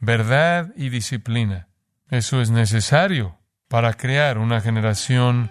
verdad 0.00 0.72
y 0.76 0.88
disciplina. 0.88 1.68
Eso 2.08 2.40
es 2.40 2.50
necesario 2.50 3.38
para 3.68 3.94
crear 3.94 4.38
una 4.38 4.60
generación 4.60 5.50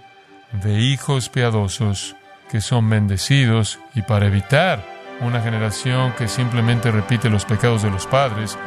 de 0.52 0.80
hijos 0.82 1.30
piadosos 1.30 2.16
que 2.50 2.60
son 2.60 2.90
bendecidos 2.90 3.80
y 3.96 4.02
para 4.02 4.26
evitar 4.26 4.84
una 5.22 5.42
generación 5.42 6.14
que 6.18 6.28
simplemente 6.28 6.92
repite 6.92 7.30
los 7.30 7.46
pecados 7.46 7.84
de 7.84 7.92
los 7.92 8.08
padres 8.08 8.58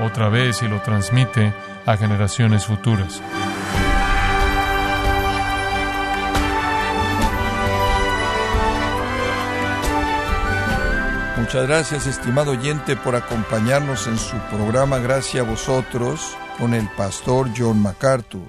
otra 0.00 0.28
vez 0.28 0.62
y 0.62 0.68
lo 0.68 0.80
transmite 0.80 1.52
a 1.86 1.96
generaciones 1.96 2.66
futuras. 2.66 3.22
Muchas 11.52 11.66
gracias, 11.66 12.06
estimado 12.06 12.52
oyente, 12.52 12.94
por 12.94 13.16
acompañarnos 13.16 14.06
en 14.06 14.18
su 14.18 14.36
programa 14.50 15.00
Gracias 15.00 15.44
a 15.44 15.50
vosotros 15.50 16.36
con 16.56 16.74
el 16.74 16.88
pastor 16.90 17.50
John 17.58 17.82
MacArthur. 17.82 18.48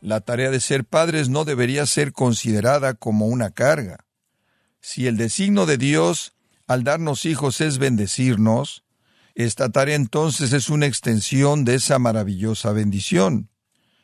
La 0.00 0.20
tarea 0.20 0.52
de 0.52 0.60
ser 0.60 0.84
padres 0.84 1.28
no 1.28 1.44
debería 1.44 1.86
ser 1.86 2.12
considerada 2.12 2.94
como 2.94 3.26
una 3.26 3.50
carga. 3.50 4.06
Si 4.80 5.08
el 5.08 5.16
designio 5.16 5.66
de 5.66 5.76
Dios 5.76 6.36
al 6.68 6.84
darnos 6.84 7.24
hijos 7.24 7.60
es 7.60 7.78
bendecirnos, 7.78 8.84
esta 9.34 9.68
tarea 9.70 9.96
entonces 9.96 10.52
es 10.52 10.68
una 10.68 10.86
extensión 10.86 11.64
de 11.64 11.74
esa 11.74 11.98
maravillosa 11.98 12.70
bendición. 12.70 13.50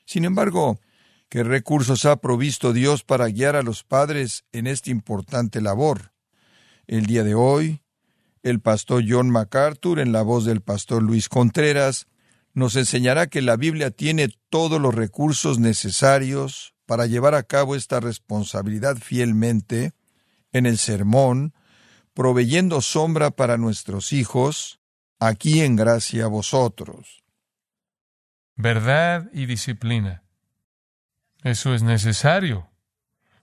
Sin 0.05 0.24
embargo, 0.24 0.80
¿qué 1.29 1.45
recursos 1.45 2.07
ha 2.07 2.16
provisto 2.16 2.73
Dios 2.73 3.05
para 3.05 3.29
guiar 3.29 3.55
a 3.55 3.63
los 3.63 3.85
padres 3.85 4.43
en 4.51 4.66
esta 4.66 4.91
importante 4.91 5.61
labor? 5.61 6.11
El 6.88 7.07
día 7.07 7.23
de 7.23 7.37
hoy, 7.37 7.84
el 8.45 8.61
pastor 8.61 9.03
John 9.09 9.30
MacArthur, 9.30 9.98
en 9.98 10.12
la 10.12 10.21
voz 10.23 10.45
del 10.45 10.61
pastor 10.61 11.02
Luis 11.02 11.30
Contreras, 11.30 12.07
nos 12.52 12.77
enseñará 12.77 13.27
que 13.27 13.41
la 13.41 13.57
Biblia 13.57 13.91
tiene 13.91 14.29
todos 14.51 14.80
los 14.80 14.95
recursos 14.95 15.59
necesarios 15.59 16.74
para 16.85 17.07
llevar 17.07 17.35
a 17.35 17.43
cabo 17.43 17.74
esta 17.74 18.01
responsabilidad 18.01 18.99
fielmente 18.99 19.95
en 20.52 20.66
el 20.66 20.77
sermón, 20.77 21.55
proveyendo 22.13 22.83
sombra 22.83 23.30
para 23.30 23.57
nuestros 23.57 24.13
hijos, 24.13 24.79
aquí 25.18 25.63
en 25.63 25.74
gracia 25.74 26.27
a 26.27 26.29
vosotros. 26.29 27.24
Verdad 28.57 29.30
y 29.33 29.46
disciplina. 29.46 30.23
Eso 31.43 31.74
es 31.74 31.83
necesario 31.83 32.71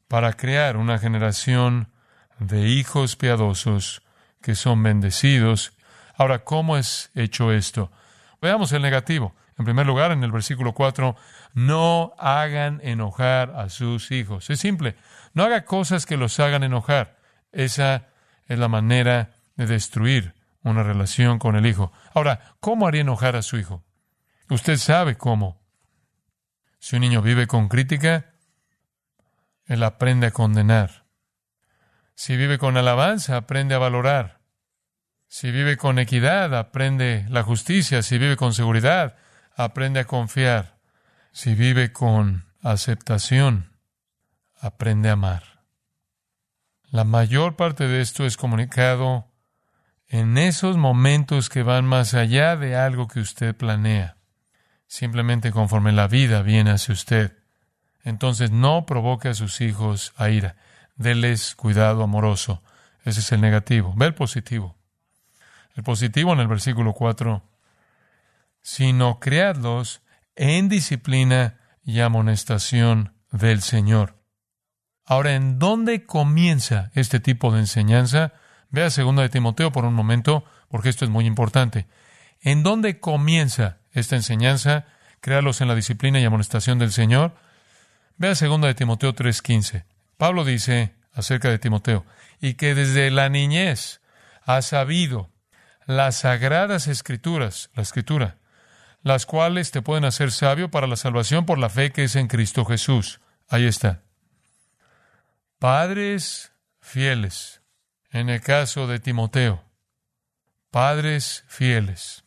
para 0.08 0.34
crear 0.34 0.78
una 0.78 1.00
generación 1.00 1.92
de 2.40 2.70
hijos 2.70 3.16
piadosos 3.16 4.04
que 4.42 4.56
son 4.56 4.84
bendecidos. 4.84 5.74
Ahora, 6.16 6.44
¿cómo 6.44 6.78
es 6.78 7.12
hecho 7.16 7.52
esto? 7.52 7.92
Veamos 8.42 8.72
el 8.72 8.82
negativo. 8.82 9.36
En 9.58 9.66
primer 9.66 9.86
lugar, 9.86 10.12
en 10.12 10.24
el 10.24 10.32
versículo 10.32 10.74
4, 10.74 11.16
no 11.54 12.14
hagan 12.18 12.80
enojar 12.84 13.52
a 13.52 13.70
sus 13.70 14.12
hijos. 14.12 14.50
Es 14.50 14.60
simple, 14.60 14.96
no 15.34 15.44
haga 15.44 15.66
cosas 15.66 16.06
que 16.06 16.18
los 16.18 16.40
hagan 16.40 16.64
enojar. 16.64 17.18
Esa 17.52 18.08
es 18.48 18.58
la 18.58 18.68
manera 18.68 19.34
de 19.56 19.68
destruir 19.68 20.34
una 20.64 20.84
relación 20.84 21.40
con 21.40 21.56
el 21.56 21.66
hijo. 21.66 21.92
Ahora, 22.14 22.56
¿cómo 22.60 22.88
haría 22.88 23.02
enojar 23.02 23.36
a 23.36 23.42
su 23.42 23.58
hijo? 23.58 23.84
Usted 24.50 24.78
sabe 24.78 25.16
cómo. 25.16 25.62
Si 26.80 26.96
un 26.96 27.02
niño 27.02 27.22
vive 27.22 27.48
con 27.48 27.68
crítica, 27.68 28.32
él 29.66 29.84
aprende 29.84 30.28
a 30.28 30.32
condenar. 30.32 31.01
Si 32.16 32.36
vive 32.36 32.58
con 32.58 32.78
alabanza, 32.78 33.38
aprende 33.38 33.76
a 33.76 33.80
valorar. 33.80 34.42
Si 35.28 35.50
vive 35.50 35.78
con 35.78 35.98
equidad, 35.98 36.54
aprende 36.56 37.26
la 37.30 37.44
justicia. 37.44 38.02
Si 38.02 38.18
vive 38.18 38.36
con 38.36 38.54
seguridad, 38.54 39.16
aprende 39.56 40.02
a 40.02 40.06
confiar. 40.06 40.78
Si 41.32 41.56
vive 41.56 41.94
con 41.94 42.46
aceptación, 42.62 43.78
aprende 44.60 45.10
a 45.10 45.14
amar. 45.14 45.44
La 46.90 47.06
mayor 47.06 47.56
parte 47.56 47.88
de 47.88 48.02
esto 48.02 48.26
es 48.26 48.36
comunicado 48.36 49.32
en 50.10 50.38
esos 50.38 50.76
momentos 50.76 51.48
que 51.48 51.64
van 51.64 51.86
más 51.86 52.14
allá 52.14 52.58
de 52.58 52.76
algo 52.76 53.08
que 53.08 53.22
usted 53.22 53.56
planea, 53.56 54.18
simplemente 54.88 55.54
conforme 55.54 55.94
la 55.94 56.10
vida 56.10 56.42
viene 56.42 56.72
hacia 56.72 56.94
usted. 56.94 57.38
Entonces 58.04 58.52
no 58.52 58.86
provoque 58.86 59.30
a 59.30 59.34
sus 59.34 59.62
hijos 59.62 60.12
a 60.18 60.30
ira. 60.30 60.58
Deles 60.96 61.56
cuidado 61.56 62.04
amoroso. 62.04 62.62
Ese 63.04 63.22
es 63.22 63.32
el 63.32 63.42
negativo. 63.42 63.94
Ve 63.96 64.08
el 64.08 64.14
positivo. 64.14 64.76
El 65.76 65.84
positivo 65.84 66.34
en 66.34 66.40
el 66.40 66.48
versículo 66.48 66.94
4. 66.94 67.44
Sino 68.62 69.20
creadlos 69.20 70.02
en 70.36 70.70
disciplina 70.70 71.60
y 71.84 72.00
amonestación 72.00 73.14
del 73.32 73.62
Señor. 73.62 74.16
Ahora, 75.06 75.36
¿en 75.36 75.60
dónde 75.60 76.06
comienza 76.06 76.92
este 76.94 77.20
tipo 77.20 77.52
de 77.52 77.60
enseñanza? 77.60 78.34
Vea 78.70 78.90
segunda 78.90 79.24
de 79.24 79.30
Timoteo 79.30 79.72
por 79.72 79.84
un 79.86 79.94
momento, 79.94 80.46
porque 80.70 80.90
esto 80.90 81.06
es 81.06 81.12
muy 81.12 81.26
importante. 81.26 81.88
¿En 82.42 82.64
dónde 82.64 83.00
comienza 83.00 83.80
esta 83.92 84.16
enseñanza? 84.16 84.86
Créalos 85.20 85.62
en 85.62 85.68
la 85.68 85.76
disciplina 85.76 86.20
y 86.20 86.26
amonestación 86.26 86.80
del 86.80 86.92
Señor. 86.92 87.36
Vea 88.18 88.36
segunda 88.36 88.68
de 88.68 88.76
Timoteo 88.76 89.14
3:15. 89.14 89.84
Pablo 90.22 90.46
dice 90.46 90.94
acerca 91.14 91.50
de 91.50 91.58
Timoteo, 91.58 92.06
y 92.40 92.54
que 92.54 92.76
desde 92.76 93.10
la 93.10 93.28
niñez 93.28 94.02
ha 94.44 94.62
sabido 94.62 95.32
las 95.88 96.18
sagradas 96.18 96.86
escrituras, 96.86 97.72
la 97.74 97.82
escritura, 97.82 98.38
las 99.02 99.26
cuales 99.26 99.72
te 99.72 99.82
pueden 99.82 100.06
hacer 100.06 100.32
sabio 100.32 100.70
para 100.70 100.86
la 100.86 100.96
salvación 100.96 101.48
por 101.48 101.58
la 101.58 101.70
fe 101.70 101.92
que 101.92 102.04
es 102.04 102.16
en 102.16 102.28
Cristo 102.28 102.66
Jesús. 102.66 103.20
Ahí 103.50 103.66
está. 103.66 104.04
Padres 105.58 106.52
fieles, 106.82 107.64
en 108.12 108.30
el 108.30 108.42
caso 108.42 108.86
de 108.86 109.00
Timoteo, 109.00 109.64
padres 110.70 111.46
fieles. 111.48 112.26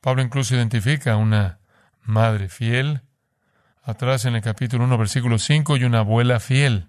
Pablo 0.00 0.22
incluso 0.22 0.54
identifica 0.54 1.14
a 1.14 1.16
una 1.16 1.58
madre 2.02 2.48
fiel 2.48 3.02
atrás 3.84 4.24
en 4.24 4.34
el 4.34 4.42
capítulo 4.42 4.84
1, 4.84 4.98
versículo 4.98 5.38
5, 5.38 5.76
y 5.76 5.84
una 5.84 6.00
abuela 6.00 6.40
fiel, 6.40 6.88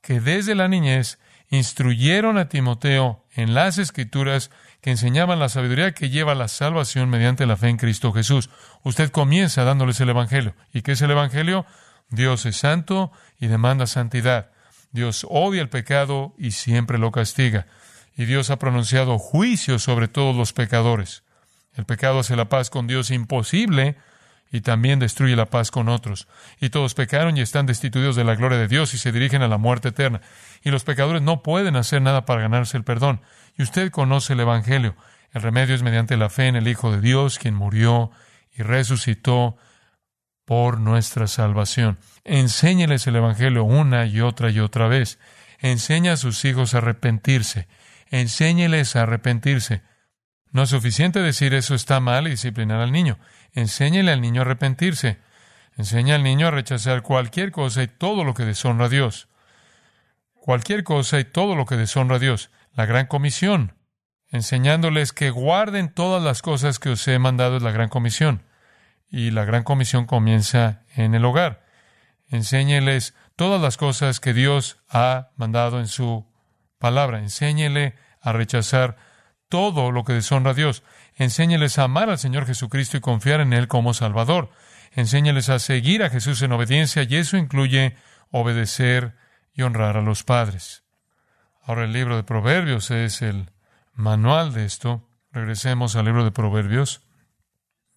que 0.00 0.20
desde 0.20 0.54
la 0.54 0.68
niñez 0.68 1.18
instruyeron 1.50 2.36
a 2.36 2.48
Timoteo 2.48 3.24
en 3.34 3.54
las 3.54 3.78
escrituras 3.78 4.50
que 4.80 4.90
enseñaban 4.90 5.38
la 5.38 5.48
sabiduría 5.48 5.92
que 5.92 6.10
lleva 6.10 6.32
a 6.32 6.36
la 6.36 6.48
salvación 6.48 7.08
mediante 7.08 7.46
la 7.46 7.56
fe 7.56 7.68
en 7.68 7.76
Cristo 7.76 8.12
Jesús. 8.12 8.50
Usted 8.82 9.10
comienza 9.10 9.64
dándoles 9.64 10.00
el 10.00 10.10
Evangelio. 10.10 10.54
¿Y 10.72 10.82
qué 10.82 10.92
es 10.92 11.02
el 11.02 11.10
Evangelio? 11.10 11.64
Dios 12.10 12.44
es 12.44 12.56
santo 12.56 13.12
y 13.38 13.46
demanda 13.46 13.86
santidad. 13.86 14.50
Dios 14.90 15.26
odia 15.28 15.62
el 15.62 15.68
pecado 15.68 16.34
y 16.38 16.50
siempre 16.50 16.98
lo 16.98 17.12
castiga. 17.12 17.66
Y 18.16 18.26
Dios 18.26 18.50
ha 18.50 18.58
pronunciado 18.58 19.18
juicio 19.18 19.78
sobre 19.78 20.08
todos 20.08 20.36
los 20.36 20.52
pecadores. 20.52 21.24
El 21.74 21.84
pecado 21.84 22.20
hace 22.20 22.36
la 22.36 22.48
paz 22.48 22.70
con 22.70 22.86
Dios 22.86 23.10
imposible 23.10 23.96
y 24.50 24.60
también 24.60 24.98
destruye 24.98 25.36
la 25.36 25.46
paz 25.46 25.70
con 25.70 25.88
otros. 25.88 26.28
Y 26.60 26.70
todos 26.70 26.94
pecaron 26.94 27.36
y 27.36 27.40
están 27.40 27.66
destituidos 27.66 28.16
de 28.16 28.24
la 28.24 28.36
gloria 28.36 28.58
de 28.58 28.68
Dios 28.68 28.94
y 28.94 28.98
se 28.98 29.12
dirigen 29.12 29.42
a 29.42 29.48
la 29.48 29.58
muerte 29.58 29.88
eterna. 29.88 30.20
Y 30.62 30.70
los 30.70 30.84
pecadores 30.84 31.22
no 31.22 31.42
pueden 31.42 31.76
hacer 31.76 32.02
nada 32.02 32.24
para 32.24 32.42
ganarse 32.42 32.76
el 32.76 32.84
perdón. 32.84 33.20
Y 33.56 33.62
usted 33.62 33.90
conoce 33.90 34.34
el 34.34 34.40
Evangelio. 34.40 34.94
El 35.32 35.42
remedio 35.42 35.74
es 35.74 35.82
mediante 35.82 36.16
la 36.16 36.30
fe 36.30 36.46
en 36.46 36.56
el 36.56 36.68
Hijo 36.68 36.92
de 36.92 37.00
Dios, 37.00 37.38
quien 37.38 37.54
murió 37.54 38.12
y 38.56 38.62
resucitó 38.62 39.56
por 40.44 40.78
nuestra 40.78 41.26
salvación. 41.26 41.98
Enséñeles 42.22 43.06
el 43.06 43.16
Evangelio 43.16 43.64
una 43.64 44.06
y 44.06 44.20
otra 44.20 44.50
y 44.50 44.60
otra 44.60 44.86
vez. 44.88 45.18
Enseña 45.58 46.12
a 46.12 46.16
sus 46.16 46.44
hijos 46.44 46.74
a 46.74 46.78
arrepentirse. 46.78 47.66
Enséñeles 48.10 48.94
a 48.96 49.02
arrepentirse. 49.02 49.82
No 50.52 50.62
es 50.62 50.70
suficiente 50.70 51.20
decir 51.20 51.54
eso 51.54 51.74
está 51.74 51.98
mal 51.98 52.28
y 52.28 52.30
disciplinar 52.30 52.80
al 52.80 52.92
niño. 52.92 53.18
Enséñele 53.54 54.12
al 54.12 54.20
niño 54.20 54.42
a 54.42 54.44
arrepentirse. 54.44 55.18
Enseña 55.76 56.16
al 56.16 56.22
niño 56.22 56.48
a 56.48 56.50
rechazar 56.50 57.02
cualquier 57.02 57.50
cosa 57.52 57.82
y 57.82 57.88
todo 57.88 58.24
lo 58.24 58.34
que 58.34 58.44
deshonra 58.44 58.86
a 58.86 58.88
Dios. 58.88 59.28
Cualquier 60.34 60.84
cosa 60.84 61.18
y 61.20 61.24
todo 61.24 61.54
lo 61.56 61.64
que 61.64 61.76
deshonra 61.76 62.16
a 62.16 62.18
Dios. 62.18 62.50
La 62.74 62.84
gran 62.84 63.06
comisión. 63.06 63.74
Enseñándoles 64.28 65.12
que 65.12 65.30
guarden 65.30 65.92
todas 65.92 66.22
las 66.22 66.42
cosas 66.42 66.78
que 66.78 66.90
os 66.90 67.06
he 67.08 67.18
mandado 67.18 67.56
es 67.56 67.62
la 67.62 67.70
gran 67.70 67.88
comisión. 67.88 68.42
Y 69.08 69.30
la 69.30 69.44
gran 69.44 69.62
comisión 69.62 70.06
comienza 70.06 70.82
en 70.96 71.14
el 71.14 71.24
hogar. 71.24 71.64
Enséñeles 72.28 73.14
todas 73.36 73.60
las 73.60 73.76
cosas 73.76 74.18
que 74.18 74.34
Dios 74.34 74.78
ha 74.88 75.30
mandado 75.36 75.78
en 75.78 75.86
su 75.86 76.26
palabra. 76.78 77.20
Enséñele 77.20 77.94
a 78.20 78.32
rechazar 78.32 78.96
todo 79.54 79.92
lo 79.92 80.02
que 80.02 80.14
deshonra 80.14 80.50
a 80.50 80.54
Dios. 80.54 80.82
Enséñeles 81.14 81.78
a 81.78 81.84
amar 81.84 82.10
al 82.10 82.18
Señor 82.18 82.44
Jesucristo 82.44 82.96
y 82.96 83.00
confiar 83.00 83.40
en 83.40 83.52
Él 83.52 83.68
como 83.68 83.94
Salvador. 83.94 84.50
Enséñeles 84.90 85.48
a 85.48 85.60
seguir 85.60 86.02
a 86.02 86.10
Jesús 86.10 86.42
en 86.42 86.50
obediencia 86.50 87.04
y 87.04 87.14
eso 87.14 87.36
incluye 87.36 87.94
obedecer 88.32 89.14
y 89.54 89.62
honrar 89.62 89.96
a 89.96 90.02
los 90.02 90.24
padres. 90.24 90.82
Ahora 91.62 91.84
el 91.84 91.92
libro 91.92 92.16
de 92.16 92.24
Proverbios 92.24 92.90
es 92.90 93.22
el 93.22 93.52
manual 93.94 94.52
de 94.52 94.64
esto. 94.64 95.08
Regresemos 95.30 95.94
al 95.94 96.06
libro 96.06 96.24
de 96.24 96.32
Proverbios. 96.32 97.02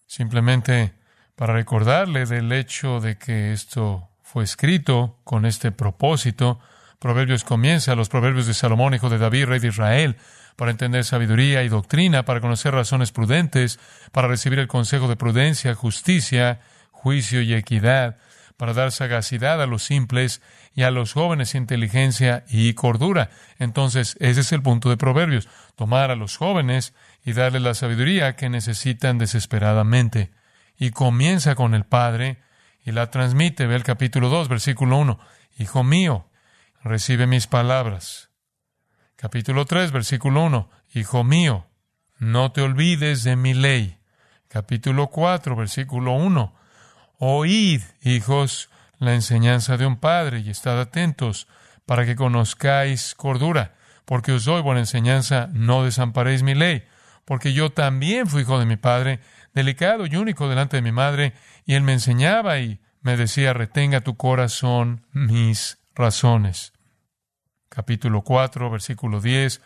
Simplemente 0.05 0.93
para 1.35 1.53
recordarle 1.53 2.27
del 2.27 2.51
hecho 2.51 2.99
de 2.99 3.17
que 3.17 3.51
esto 3.51 4.11
fue 4.21 4.43
escrito 4.43 5.17
con 5.23 5.47
este 5.47 5.71
propósito, 5.71 6.59
Proverbios 6.99 7.43
comienza, 7.43 7.95
los 7.95 8.09
proverbios 8.09 8.47
de 8.47 8.55
Salomón, 8.55 8.93
hijo 8.93 9.09
de 9.09 9.19
David, 9.19 9.45
rey 9.45 9.59
de 9.59 9.67
Israel, 9.67 10.17
para 10.57 10.71
entender 10.71 11.05
sabiduría 11.05 11.63
y 11.63 11.69
doctrina, 11.69 12.25
para 12.25 12.41
conocer 12.41 12.73
razones 12.73 13.11
prudentes, 13.11 13.79
para 14.11 14.27
recibir 14.27 14.59
el 14.59 14.67
consejo 14.67 15.07
de 15.07 15.15
prudencia, 15.15 15.75
justicia, 15.75 16.59
juicio 16.91 17.41
y 17.41 17.53
equidad, 17.53 18.17
para 18.57 18.73
dar 18.73 18.91
sagacidad 18.91 19.61
a 19.61 19.67
los 19.67 19.83
simples 19.83 20.41
y 20.73 20.81
a 20.81 20.89
los 20.89 21.13
jóvenes 21.13 21.53
inteligencia 21.53 22.43
y 22.49 22.73
cordura. 22.73 23.29
Entonces, 23.59 24.17
ese 24.19 24.41
es 24.41 24.51
el 24.51 24.63
punto 24.63 24.89
de 24.89 24.97
Proverbios, 24.97 25.47
tomar 25.75 26.09
a 26.09 26.15
los 26.15 26.37
jóvenes 26.37 26.95
y 27.23 27.33
darles 27.33 27.61
la 27.61 27.75
sabiduría 27.75 28.35
que 28.35 28.49
necesitan 28.49 29.19
desesperadamente. 29.19 30.31
Y 30.75 30.89
comienza 30.89 31.53
con 31.53 31.75
el 31.75 31.83
Padre 31.83 32.41
y 32.83 32.91
la 32.93 33.11
transmite. 33.11 33.67
Ve 33.67 33.75
el 33.75 33.83
capítulo 33.83 34.29
2, 34.29 34.49
versículo 34.49 34.97
1. 34.97 35.19
Hijo 35.59 35.83
mío, 35.83 36.27
recibe 36.83 37.27
mis 37.27 37.45
palabras. 37.45 38.31
Capítulo 39.17 39.65
3, 39.65 39.91
versículo 39.91 40.43
1. 40.43 40.69
Hijo 40.93 41.23
mío, 41.23 41.65
no 42.19 42.51
te 42.51 42.61
olvides 42.61 43.23
de 43.23 43.35
mi 43.35 43.55
ley. 43.55 43.97
Capítulo 44.47 45.07
4, 45.07 45.55
versículo 45.55 46.13
1. 46.13 46.53
Oíd, 47.17 47.81
hijos, 48.03 48.69
la 48.99 49.15
enseñanza 49.15 49.75
de 49.75 49.87
un 49.87 49.95
padre 49.95 50.41
y 50.41 50.51
estad 50.51 50.79
atentos 50.79 51.47
para 51.87 52.05
que 52.05 52.15
conozcáis 52.15 53.15
cordura, 53.15 53.73
porque 54.05 54.33
os 54.33 54.45
doy 54.45 54.61
buena 54.61 54.81
enseñanza, 54.81 55.49
no 55.51 55.83
desamparéis 55.83 56.43
mi 56.43 56.53
ley, 56.53 56.83
porque 57.25 57.53
yo 57.53 57.71
también 57.71 58.27
fui 58.27 58.43
hijo 58.43 58.59
de 58.59 58.67
mi 58.67 58.77
padre, 58.77 59.19
delicado 59.55 60.05
y 60.05 60.15
único 60.15 60.47
delante 60.47 60.77
de 60.77 60.83
mi 60.83 60.91
madre, 60.91 61.33
y 61.65 61.73
él 61.73 61.81
me 61.81 61.93
enseñaba 61.93 62.59
y 62.59 62.81
me 63.01 63.17
decía, 63.17 63.53
retenga 63.53 64.01
tu 64.01 64.15
corazón 64.15 65.07
mis 65.11 65.79
razones. 65.95 66.76
Capítulo 67.77 68.23
4, 68.23 68.71
versículo 68.71 69.21
10, 69.21 69.61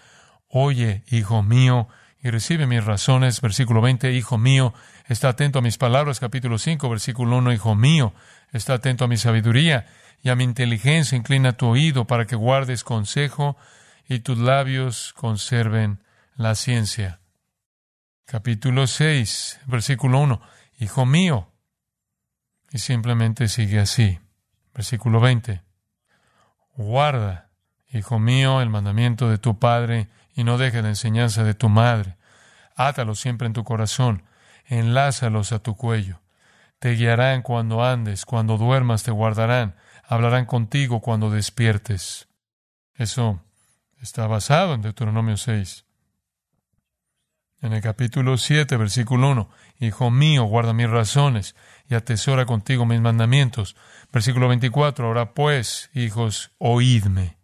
Oye, 0.50 1.06
hijo 1.08 1.44
mío, 1.44 1.88
y 2.22 2.30
recibe 2.30 2.68
mis 2.68 2.84
razones. 2.84 3.40
Versículo 3.40 3.80
20, 3.80 4.12
Hijo 4.12 4.38
mío, 4.38 4.74
está 5.08 5.30
atento 5.30 5.60
a 5.60 5.62
mis 5.62 5.78
palabras. 5.78 6.20
Capítulo 6.20 6.58
5, 6.58 6.90
versículo 6.90 7.38
1, 7.38 7.54
Hijo 7.54 7.74
mío, 7.74 8.14
está 8.52 8.74
atento 8.74 9.06
a 9.06 9.08
mi 9.08 9.16
sabiduría 9.16 9.88
y 10.22 10.28
a 10.28 10.36
mi 10.36 10.44
inteligencia. 10.44 11.18
Inclina 11.18 11.54
tu 11.54 11.68
oído 11.68 12.06
para 12.06 12.28
que 12.28 12.36
guardes 12.36 12.84
consejo 12.84 13.56
y 14.10 14.20
tus 14.20 14.38
labios 14.38 15.14
conserven 15.14 16.04
la 16.36 16.56
ciencia. 16.56 17.22
Capítulo 18.26 18.88
6, 18.88 19.62
versículo 19.68 20.20
1, 20.20 20.42
Hijo 20.82 21.06
mío. 21.06 21.48
Y 22.74 22.80
simplemente 22.80 23.48
sigue 23.48 23.80
así. 23.80 24.20
Versículo 24.74 25.22
20. 25.22 25.62
Guarda, 26.76 27.51
hijo 27.92 28.20
mío, 28.20 28.62
el 28.62 28.70
mandamiento 28.70 29.30
de 29.30 29.38
tu 29.38 29.60
Padre 29.60 30.10
y 30.34 30.44
no 30.44 30.58
deje 30.58 30.82
la 30.82 30.90
enseñanza 30.90 31.44
de 31.44 31.54
tu 31.54 31.70
madre. 31.70 32.18
Átalos 32.76 33.20
siempre 33.20 33.48
en 33.48 33.54
tu 33.54 33.64
corazón, 33.64 34.24
enlázalos 34.66 35.52
a 35.52 35.60
tu 35.60 35.76
cuello. 35.76 36.22
Te 36.80 36.96
guiarán 36.96 37.42
cuando 37.42 37.84
andes, 37.84 38.26
cuando 38.26 38.58
duermas 38.58 39.04
te 39.04 39.12
guardarán, 39.12 39.76
hablarán 40.04 40.46
contigo 40.46 41.02
cuando 41.02 41.30
despiertes. 41.30 42.28
Eso 42.96 43.42
está 44.02 44.26
basado 44.26 44.74
en 44.74 44.82
Deuteronomio 44.82 45.38
6. 45.38 45.86
En 47.62 47.74
el 47.74 47.82
capítulo 47.82 48.38
7, 48.38 48.76
versículo 48.78 49.30
1, 49.30 49.50
Hijo 49.80 50.10
mío, 50.10 50.46
guarda 50.46 50.74
mis 50.74 50.90
razones 50.90 51.56
y 51.88 51.94
atesora 51.94 52.46
contigo 52.46 52.86
mis 52.86 53.02
mandamientos. 53.02 53.76
Versículo 54.12 54.48
24, 54.48 55.06
ahora 55.06 55.34
pues, 55.34 55.92
hijos, 55.94 56.52
oídme 56.58 57.41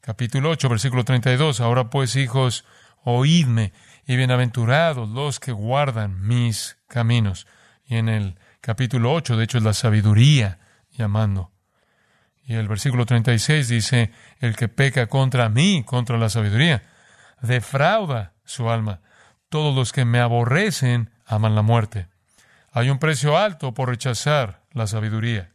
capítulo 0.00 0.50
8, 0.50 0.68
versículo 0.68 1.04
32. 1.04 1.60
Ahora 1.60 1.90
pues, 1.90 2.16
hijos, 2.16 2.64
oídme, 3.04 3.72
y 4.06 4.16
bienaventurados 4.16 5.08
los 5.08 5.40
que 5.40 5.52
guardan 5.52 6.26
mis 6.26 6.78
caminos. 6.88 7.46
Y 7.84 7.96
en 7.96 8.08
el 8.08 8.38
capítulo 8.60 9.12
8, 9.12 9.36
de 9.36 9.44
hecho, 9.44 9.58
es 9.58 9.64
la 9.64 9.74
sabiduría 9.74 10.58
llamando. 10.90 11.52
Y 12.44 12.54
el 12.54 12.66
versículo 12.66 13.06
36 13.06 13.68
dice, 13.68 14.12
el 14.40 14.56
que 14.56 14.68
peca 14.68 15.06
contra 15.06 15.48
mí, 15.48 15.84
contra 15.84 16.18
la 16.18 16.28
sabiduría, 16.28 16.82
defrauda 17.40 18.32
su 18.44 18.70
alma. 18.70 19.00
Todos 19.48 19.74
los 19.74 19.92
que 19.92 20.04
me 20.04 20.20
aborrecen 20.20 21.10
aman 21.26 21.54
la 21.54 21.62
muerte. 21.62 22.08
Hay 22.72 22.90
un 22.90 22.98
precio 22.98 23.38
alto 23.38 23.74
por 23.74 23.88
rechazar 23.88 24.62
la 24.72 24.86
sabiduría. 24.86 25.52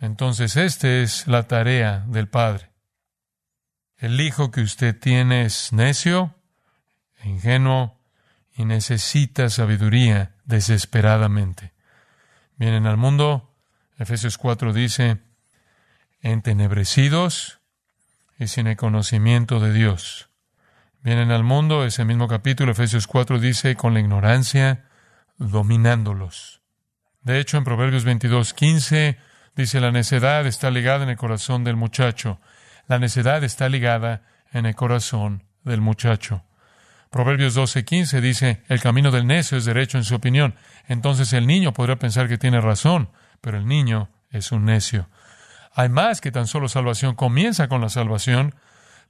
Entonces, 0.00 0.56
esta 0.56 0.88
es 0.88 1.26
la 1.26 1.44
tarea 1.44 2.04
del 2.06 2.28
Padre. 2.28 2.70
El 3.98 4.20
hijo 4.20 4.52
que 4.52 4.60
usted 4.60 4.96
tiene 4.96 5.44
es 5.44 5.72
necio, 5.72 6.32
ingenuo 7.24 7.98
y 8.56 8.64
necesita 8.64 9.50
sabiduría 9.50 10.36
desesperadamente. 10.44 11.72
Vienen 12.56 12.86
al 12.86 12.96
mundo, 12.96 13.52
Efesios 13.98 14.38
4 14.38 14.72
dice, 14.72 15.18
entenebrecidos 16.20 17.58
y 18.38 18.46
sin 18.46 18.68
el 18.68 18.76
conocimiento 18.76 19.58
de 19.58 19.72
Dios. 19.72 20.28
Vienen 21.02 21.32
al 21.32 21.42
mundo, 21.42 21.84
ese 21.84 22.04
mismo 22.04 22.28
capítulo, 22.28 22.70
Efesios 22.70 23.08
4 23.08 23.40
dice, 23.40 23.74
con 23.74 23.94
la 23.94 24.00
ignorancia 24.00 24.84
dominándolos. 25.38 26.60
De 27.22 27.40
hecho, 27.40 27.56
en 27.58 27.64
Proverbios 27.64 28.04
22, 28.04 28.54
15 28.54 29.18
dice, 29.56 29.80
la 29.80 29.90
necedad 29.90 30.46
está 30.46 30.70
ligada 30.70 31.02
en 31.02 31.10
el 31.10 31.16
corazón 31.16 31.64
del 31.64 31.74
muchacho 31.74 32.40
la 32.88 32.98
necedad 32.98 33.44
está 33.44 33.68
ligada 33.68 34.22
en 34.52 34.66
el 34.66 34.74
corazón 34.74 35.44
del 35.62 35.80
muchacho. 35.80 36.42
Proverbios 37.10 37.56
12:15 37.56 38.20
dice, 38.20 38.62
el 38.68 38.80
camino 38.80 39.10
del 39.10 39.26
necio 39.26 39.56
es 39.56 39.64
derecho 39.64 39.98
en 39.98 40.04
su 40.04 40.14
opinión. 40.14 40.54
Entonces 40.88 41.32
el 41.32 41.46
niño 41.46 41.72
podrá 41.72 41.96
pensar 41.96 42.28
que 42.28 42.38
tiene 42.38 42.60
razón, 42.60 43.10
pero 43.40 43.58
el 43.58 43.66
niño 43.66 44.10
es 44.30 44.52
un 44.52 44.64
necio. 44.64 45.08
Hay 45.74 45.88
más 45.88 46.20
que 46.20 46.32
tan 46.32 46.46
solo 46.46 46.68
salvación. 46.68 47.14
Comienza 47.14 47.68
con 47.68 47.80
la 47.80 47.88
salvación, 47.88 48.54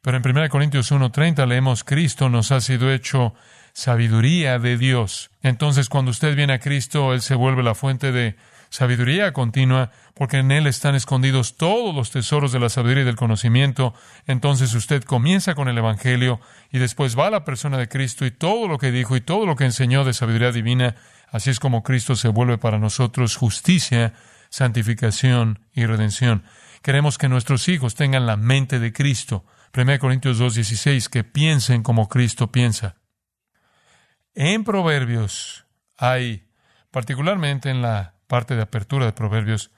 pero 0.02 0.16
en 0.16 0.22
1 0.22 0.48
Corintios 0.48 0.92
1:30 0.92 1.46
leemos, 1.46 1.82
Cristo 1.82 2.28
nos 2.28 2.52
ha 2.52 2.60
sido 2.60 2.92
hecho 2.92 3.34
sabiduría 3.72 4.58
de 4.58 4.76
Dios. 4.76 5.30
Entonces 5.42 5.88
cuando 5.88 6.10
usted 6.10 6.36
viene 6.36 6.54
a 6.54 6.58
Cristo, 6.60 7.14
Él 7.14 7.22
se 7.22 7.34
vuelve 7.34 7.62
la 7.62 7.74
fuente 7.74 8.12
de 8.12 8.36
sabiduría 8.70 9.32
continua, 9.32 9.90
porque 10.14 10.38
en 10.38 10.50
Él 10.50 10.66
están 10.66 10.94
escondidos 10.94 11.56
todos 11.56 11.94
los 11.94 12.10
tesoros 12.10 12.52
de 12.52 12.60
la 12.60 12.68
sabiduría 12.68 13.02
y 13.02 13.06
del 13.06 13.16
conocimiento. 13.16 13.94
Entonces 14.26 14.74
usted 14.74 15.02
comienza 15.04 15.54
con 15.54 15.68
el 15.68 15.78
Evangelio 15.78 16.40
y 16.70 16.78
después 16.78 17.18
va 17.18 17.28
a 17.28 17.30
la 17.30 17.44
persona 17.44 17.78
de 17.78 17.88
Cristo 17.88 18.26
y 18.26 18.30
todo 18.30 18.68
lo 18.68 18.78
que 18.78 18.90
dijo 18.90 19.16
y 19.16 19.20
todo 19.20 19.46
lo 19.46 19.56
que 19.56 19.64
enseñó 19.64 20.04
de 20.04 20.14
sabiduría 20.14 20.52
divina. 20.52 20.96
Así 21.30 21.50
es 21.50 21.60
como 21.60 21.82
Cristo 21.82 22.16
se 22.16 22.28
vuelve 22.28 22.58
para 22.58 22.78
nosotros 22.78 23.36
justicia, 23.36 24.14
santificación 24.50 25.60
y 25.72 25.86
redención. 25.86 26.44
Queremos 26.82 27.18
que 27.18 27.28
nuestros 27.28 27.68
hijos 27.68 27.94
tengan 27.94 28.26
la 28.26 28.36
mente 28.36 28.78
de 28.78 28.92
Cristo. 28.92 29.44
1 29.76 29.98
Corintios 29.98 30.40
2.16, 30.40 31.08
que 31.08 31.24
piensen 31.24 31.82
como 31.82 32.08
Cristo 32.08 32.50
piensa. 32.50 32.96
En 34.34 34.64
Proverbios 34.64 35.66
hay, 35.96 36.48
particularmente 36.90 37.70
en 37.70 37.82
la 37.82 38.17
parte 38.28 38.54
de 38.54 38.62
apertura 38.62 39.06
de 39.06 39.12
Proverbios, 39.12 39.72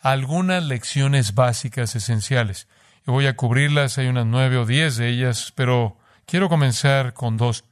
algunas 0.00 0.64
lecciones 0.64 1.34
básicas 1.34 1.94
esenciales. 1.94 2.68
Y 3.06 3.10
voy 3.10 3.26
a 3.26 3.36
cubrirlas, 3.36 3.98
hay 3.98 4.06
unas 4.06 4.24
nueve 4.24 4.56
o 4.56 4.64
diez 4.64 4.96
de 4.96 5.08
ellas, 5.08 5.52
pero 5.54 5.98
quiero 6.24 6.48
comenzar 6.48 7.12
con 7.12 7.36
dos. 7.36 7.64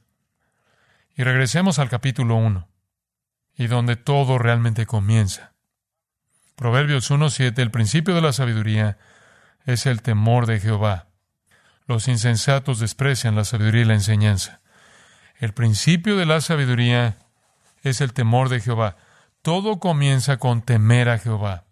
Y 1.15 1.23
regresemos 1.23 1.79
al 1.79 1.89
capítulo 1.89 2.35
uno, 2.35 2.67
y 3.55 3.65
donde 3.65 3.95
todo 3.95 4.37
realmente 4.37 4.85
comienza. 4.85 5.53
Proverbios 6.55 7.09
1.7, 7.09 7.57
el 7.59 7.71
principio 7.71 8.13
de 8.13 8.21
la 8.21 8.33
sabiduría 8.33 8.97
es 9.65 9.85
el 9.85 10.01
temor 10.01 10.45
de 10.45 10.59
Jehová. 10.59 11.07
Los 11.87 12.07
insensatos 12.07 12.79
desprecian 12.79 13.35
la 13.35 13.45
sabiduría 13.45 13.83
y 13.83 13.85
la 13.85 13.93
enseñanza. 13.93 14.61
El 15.39 15.53
principio 15.53 16.17
de 16.17 16.25
la 16.25 16.41
sabiduría 16.41 17.17
es 17.83 18.01
el 18.01 18.13
temor 18.13 18.49
de 18.49 18.59
Jehová. 18.59 18.97
Todo 19.47 19.79
comienza 19.79 20.35
con 20.35 20.61
temer 20.61 21.07
a 21.07 21.19
Jehová. 21.19 21.63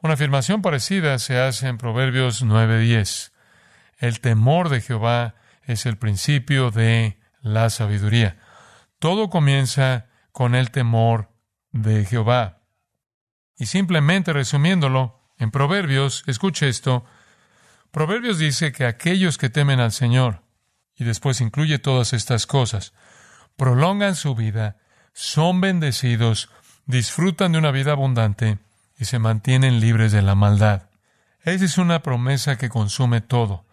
Una 0.00 0.14
afirmación 0.14 0.62
parecida 0.62 1.18
se 1.18 1.38
hace 1.38 1.68
en 1.68 1.76
Proverbios 1.76 2.42
9:10. 2.42 3.30
El 3.98 4.20
temor 4.20 4.70
de 4.70 4.80
Jehová 4.80 5.34
es 5.64 5.84
el 5.84 5.98
principio 5.98 6.70
de 6.70 7.20
la 7.42 7.68
sabiduría. 7.68 8.38
Todo 8.98 9.28
comienza 9.28 10.06
con 10.32 10.54
el 10.54 10.70
temor 10.70 11.28
de 11.72 12.06
Jehová. 12.06 12.62
Y 13.58 13.66
simplemente 13.66 14.32
resumiéndolo, 14.32 15.28
en 15.36 15.50
Proverbios, 15.50 16.24
escuche 16.26 16.70
esto, 16.70 17.04
Proverbios 17.90 18.38
dice 18.38 18.72
que 18.72 18.86
aquellos 18.86 19.36
que 19.36 19.50
temen 19.50 19.78
al 19.78 19.92
Señor, 19.92 20.42
y 20.96 21.04
después 21.04 21.42
incluye 21.42 21.78
todas 21.78 22.14
estas 22.14 22.46
cosas, 22.46 22.94
prolongan 23.58 24.14
su 24.14 24.34
vida, 24.34 24.78
son 25.12 25.60
bendecidos, 25.60 26.48
disfrutan 26.88 27.52
de 27.52 27.58
una 27.58 27.70
vida 27.70 27.92
abundante 27.92 28.58
y 28.98 29.04
se 29.04 29.20
mantienen 29.20 29.78
libres 29.78 30.10
de 30.10 30.22
la 30.22 30.34
maldad. 30.34 30.88
Esa 31.42 31.66
es 31.66 31.78
una 31.78 32.02
promesa 32.02 32.56
que 32.56 32.70
consume 32.70 33.20
todo. 33.20 33.66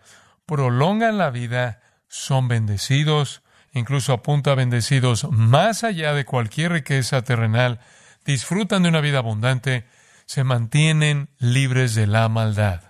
Prolongan 0.46 1.18
la 1.18 1.32
vida, 1.32 1.82
son 2.10 2.48
bendecidos, 2.48 3.42
incluso 3.74 4.14
apunta 4.14 4.52
a 4.52 4.56
bendecidos 4.56 5.28
más 5.32 5.84
allá 5.84 6.14
de 6.14 6.26
cualquier 6.26 6.74
riqueza 6.74 7.24
terrenal, 7.24 7.80
disfrutan 8.26 8.84
de 8.84 8.90
una 8.90 9.02
vida 9.02 9.20
abundante, 9.20 9.86
se 10.26 10.44
mantienen 10.44 11.30
libres 11.40 11.96
de 11.96 12.08
la 12.08 12.28
maldad. 12.28 12.82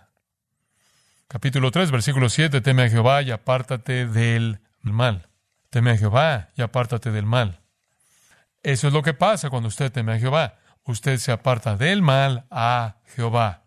Capítulo 1.27 1.69
3, 1.69 1.91
versículo 1.91 2.29
7, 2.29 2.61
teme 2.61 2.83
a 2.83 2.89
Jehová 2.89 3.21
y 3.21 3.29
apártate 3.29 4.07
del 4.07 4.59
mal. 4.81 5.29
Teme 5.69 5.91
a 5.91 5.97
Jehová 5.97 6.49
y 6.55 6.63
apártate 6.63 7.11
del 7.11 7.25
mal. 7.25 7.64
Eso 8.65 8.87
es 8.87 8.93
lo 8.93 9.03
que 9.03 9.13
pasa 9.13 9.51
cuando 9.51 9.67
usted 9.67 9.91
teme 9.91 10.13
a 10.13 10.17
Jehová. 10.17 10.57
Usted 10.85 11.19
se 11.19 11.31
aparta 11.31 11.77
del 11.77 12.01
mal 12.01 12.47
a 12.49 12.95
Jehová. 13.15 13.65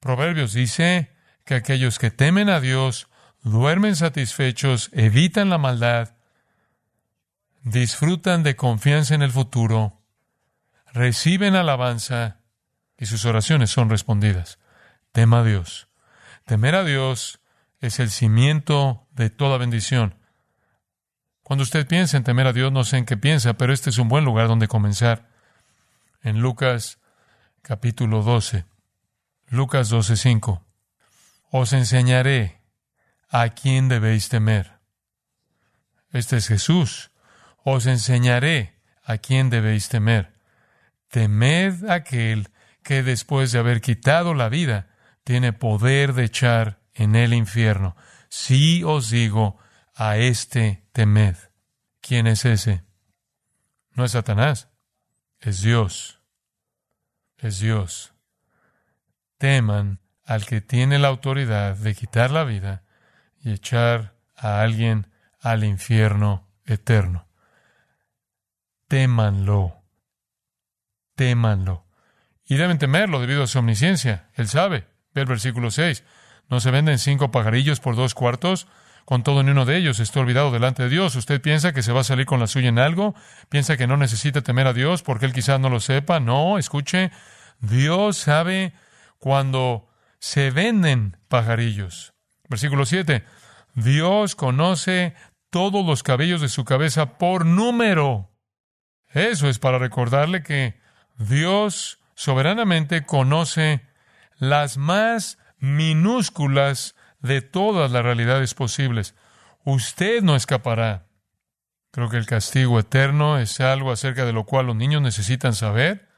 Proverbios 0.00 0.52
dice 0.52 1.14
que 1.44 1.54
aquellos 1.54 2.00
que 2.00 2.10
temen 2.10 2.50
a 2.50 2.58
Dios 2.58 3.06
duermen 3.44 3.94
satisfechos, 3.94 4.90
evitan 4.94 5.48
la 5.48 5.58
maldad, 5.58 6.16
disfrutan 7.62 8.42
de 8.42 8.56
confianza 8.56 9.14
en 9.14 9.22
el 9.22 9.30
futuro, 9.30 10.02
reciben 10.92 11.54
alabanza 11.54 12.40
y 12.98 13.06
sus 13.06 13.24
oraciones 13.24 13.70
son 13.70 13.90
respondidas. 13.90 14.58
Tema 15.12 15.38
a 15.38 15.44
Dios. 15.44 15.86
Temer 16.46 16.74
a 16.74 16.82
Dios 16.82 17.38
es 17.78 18.00
el 18.00 18.10
cimiento 18.10 19.06
de 19.12 19.30
toda 19.30 19.56
bendición. 19.56 20.16
Cuando 21.44 21.62
usted 21.62 21.86
piensa 21.86 22.16
en 22.16 22.24
temer 22.24 22.46
a 22.46 22.54
Dios, 22.54 22.72
no 22.72 22.84
sé 22.84 22.96
en 22.96 23.04
qué 23.04 23.18
piensa, 23.18 23.52
pero 23.52 23.74
este 23.74 23.90
es 23.90 23.98
un 23.98 24.08
buen 24.08 24.24
lugar 24.24 24.48
donde 24.48 24.66
comenzar. 24.66 25.28
En 26.22 26.40
Lucas 26.40 26.98
capítulo 27.60 28.22
12, 28.22 28.64
Lucas 29.50 29.90
12:5. 29.90 30.62
Os 31.50 31.74
enseñaré 31.74 32.62
a 33.28 33.50
quién 33.50 33.88
debéis 33.88 34.30
temer. 34.30 34.78
Este 36.12 36.38
es 36.38 36.48
Jesús. 36.48 37.10
Os 37.62 37.84
enseñaré 37.84 38.80
a 39.04 39.18
quién 39.18 39.50
debéis 39.50 39.90
temer. 39.90 40.32
Temed 41.10 41.90
aquel 41.90 42.48
que 42.82 43.02
después 43.02 43.52
de 43.52 43.58
haber 43.58 43.82
quitado 43.82 44.32
la 44.32 44.48
vida, 44.48 44.88
tiene 45.24 45.52
poder 45.52 46.14
de 46.14 46.24
echar 46.24 46.80
en 46.94 47.14
el 47.14 47.34
infierno. 47.34 47.96
Si 48.30 48.82
os 48.82 49.10
digo, 49.10 49.58
a 49.94 50.16
este 50.16 50.83
temed. 50.94 51.36
¿Quién 52.00 52.26
es 52.26 52.44
ese? 52.44 52.84
No 53.90 54.04
es 54.04 54.12
Satanás, 54.12 54.70
es 55.40 55.60
Dios. 55.60 56.20
Es 57.36 57.58
Dios. 57.58 58.14
Teman 59.36 60.00
al 60.24 60.46
que 60.46 60.60
tiene 60.60 60.98
la 60.98 61.08
autoridad 61.08 61.76
de 61.76 61.94
quitar 61.94 62.30
la 62.30 62.44
vida 62.44 62.84
y 63.40 63.52
echar 63.52 64.14
a 64.36 64.62
alguien 64.62 65.08
al 65.40 65.64
infierno 65.64 66.48
eterno. 66.64 67.28
Témanlo. 68.88 69.82
Témanlo. 71.16 71.86
Y 72.46 72.54
deben 72.54 72.78
temerlo 72.78 73.20
debido 73.20 73.42
a 73.42 73.46
su 73.46 73.58
omnisciencia. 73.58 74.30
Él 74.34 74.48
sabe. 74.48 74.86
Ve 75.12 75.22
el 75.22 75.26
versículo 75.26 75.70
6. 75.70 76.04
¿No 76.48 76.60
se 76.60 76.70
venden 76.70 76.98
cinco 76.98 77.30
pajarillos 77.30 77.80
por 77.80 77.96
dos 77.96 78.14
cuartos? 78.14 78.68
Con 79.04 79.22
todo, 79.22 79.42
ni 79.42 79.50
uno 79.50 79.66
de 79.66 79.76
ellos 79.76 80.00
está 80.00 80.20
olvidado 80.20 80.50
delante 80.50 80.84
de 80.84 80.88
Dios. 80.88 81.14
¿Usted 81.14 81.40
piensa 81.40 81.72
que 81.72 81.82
se 81.82 81.92
va 81.92 82.00
a 82.00 82.04
salir 82.04 82.24
con 82.24 82.40
la 82.40 82.46
suya 82.46 82.70
en 82.70 82.78
algo? 82.78 83.14
¿Piensa 83.50 83.76
que 83.76 83.86
no 83.86 83.96
necesita 83.96 84.40
temer 84.40 84.66
a 84.66 84.72
Dios 84.72 85.02
porque 85.02 85.26
Él 85.26 85.34
quizás 85.34 85.60
no 85.60 85.68
lo 85.68 85.80
sepa? 85.80 86.20
No, 86.20 86.58
escuche. 86.58 87.10
Dios 87.60 88.16
sabe 88.16 88.72
cuando 89.18 89.88
se 90.18 90.50
venden 90.50 91.18
pajarillos. 91.28 92.14
Versículo 92.48 92.86
7. 92.86 93.24
Dios 93.74 94.36
conoce 94.36 95.14
todos 95.50 95.84
los 95.84 96.02
cabellos 96.02 96.40
de 96.40 96.48
su 96.48 96.64
cabeza 96.64 97.18
por 97.18 97.44
número. 97.44 98.30
Eso 99.08 99.48
es 99.48 99.58
para 99.58 99.78
recordarle 99.78 100.42
que 100.42 100.80
Dios 101.18 102.00
soberanamente 102.14 103.04
conoce 103.04 103.86
las 104.38 104.76
más 104.78 105.38
minúsculas 105.58 106.96
de 107.24 107.40
todas 107.40 107.90
las 107.90 108.02
realidades 108.02 108.52
posibles. 108.52 109.14
Usted 109.64 110.22
no 110.22 110.36
escapará. 110.36 111.06
Creo 111.90 112.10
que 112.10 112.18
el 112.18 112.26
castigo 112.26 112.78
eterno 112.78 113.38
es 113.38 113.60
algo 113.60 113.90
acerca 113.90 114.26
de 114.26 114.34
lo 114.34 114.44
cual 114.44 114.66
los 114.66 114.76
niños 114.76 115.00
necesitan 115.00 115.54
saber 115.54 116.10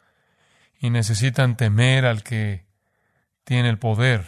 y 0.81 0.91
necesitan 0.91 1.57
temer 1.57 2.07
al 2.07 2.25
que 2.25 2.67
tiene 3.45 3.69
el 3.69 3.79
poder 3.79 4.27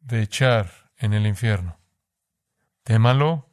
de 0.00 0.22
echar 0.22 0.90
en 0.98 1.12
el 1.12 1.28
infierno. 1.28 1.78
Témalo, 2.82 3.48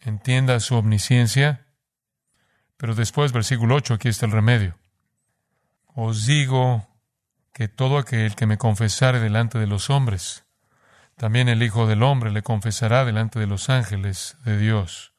entienda 0.00 0.58
su 0.58 0.74
omnisciencia, 0.74 1.66
pero 2.76 2.96
después, 2.96 3.30
versículo 3.30 3.76
8, 3.76 3.94
aquí 3.94 4.08
está 4.08 4.26
el 4.26 4.32
remedio. 4.32 4.76
Os 5.86 6.26
digo 6.26 6.88
que 7.52 7.68
todo 7.68 7.96
aquel 7.96 8.34
que 8.34 8.46
me 8.46 8.58
confesare 8.58 9.20
delante 9.20 9.60
de 9.60 9.68
los 9.68 9.88
hombres, 9.88 10.47
también 11.18 11.48
el 11.48 11.62
Hijo 11.62 11.86
del 11.86 12.04
Hombre 12.04 12.30
le 12.30 12.42
confesará 12.42 13.04
delante 13.04 13.40
de 13.40 13.46
los 13.48 13.68
ángeles 13.68 14.38
de 14.44 14.56
Dios. 14.56 15.12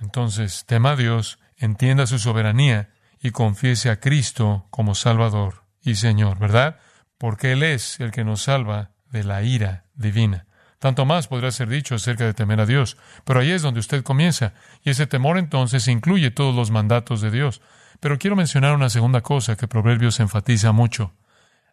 Entonces, 0.00 0.64
tema 0.66 0.90
a 0.90 0.96
Dios, 0.96 1.38
entienda 1.56 2.06
su 2.06 2.18
soberanía 2.18 2.90
y 3.20 3.30
confiese 3.30 3.88
a 3.90 3.98
Cristo 3.98 4.66
como 4.70 4.94
Salvador 4.94 5.64
y 5.82 5.94
Señor, 5.94 6.38
¿verdad? 6.38 6.78
Porque 7.16 7.52
Él 7.52 7.62
es 7.62 7.98
el 7.98 8.10
que 8.10 8.24
nos 8.24 8.42
salva 8.42 8.90
de 9.10 9.24
la 9.24 9.42
ira 9.42 9.84
divina. 9.94 10.46
Tanto 10.78 11.06
más 11.06 11.28
podrá 11.28 11.50
ser 11.50 11.68
dicho 11.68 11.94
acerca 11.94 12.24
de 12.24 12.34
temer 12.34 12.60
a 12.60 12.66
Dios, 12.66 12.98
pero 13.24 13.40
ahí 13.40 13.50
es 13.50 13.62
donde 13.62 13.80
usted 13.80 14.02
comienza, 14.02 14.52
y 14.82 14.90
ese 14.90 15.06
temor 15.06 15.38
entonces 15.38 15.88
incluye 15.88 16.30
todos 16.30 16.54
los 16.54 16.70
mandatos 16.70 17.22
de 17.22 17.30
Dios. 17.30 17.62
Pero 18.00 18.18
quiero 18.18 18.36
mencionar 18.36 18.74
una 18.74 18.90
segunda 18.90 19.22
cosa 19.22 19.56
que 19.56 19.66
Proverbios 19.66 20.20
enfatiza 20.20 20.72
mucho. 20.72 21.14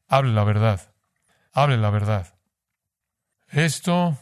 Hable 0.07 0.31
la 0.31 0.45
verdad. 0.45 0.93
Hable 1.51 1.77
la 1.77 1.89
verdad. 1.89 2.32
Esto 3.53 4.17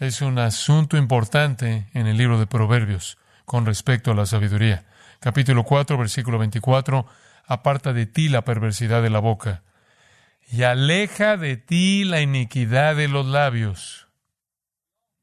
es 0.00 0.20
un 0.20 0.40
asunto 0.40 0.96
importante 0.96 1.86
en 1.94 2.08
el 2.08 2.16
libro 2.16 2.40
de 2.40 2.48
Proverbios 2.48 3.16
con 3.44 3.64
respecto 3.64 4.10
a 4.10 4.14
la 4.16 4.26
sabiduría. 4.26 4.86
Capítulo 5.20 5.62
4, 5.62 5.96
versículo 5.96 6.38
24, 6.38 7.06
aparta 7.46 7.92
de 7.92 8.06
ti 8.06 8.28
la 8.28 8.42
perversidad 8.42 9.02
de 9.02 9.10
la 9.10 9.20
boca 9.20 9.62
y 10.50 10.64
aleja 10.64 11.36
de 11.36 11.56
ti 11.56 12.02
la 12.02 12.22
iniquidad 12.22 12.96
de 12.96 13.06
los 13.06 13.24
labios. 13.24 14.08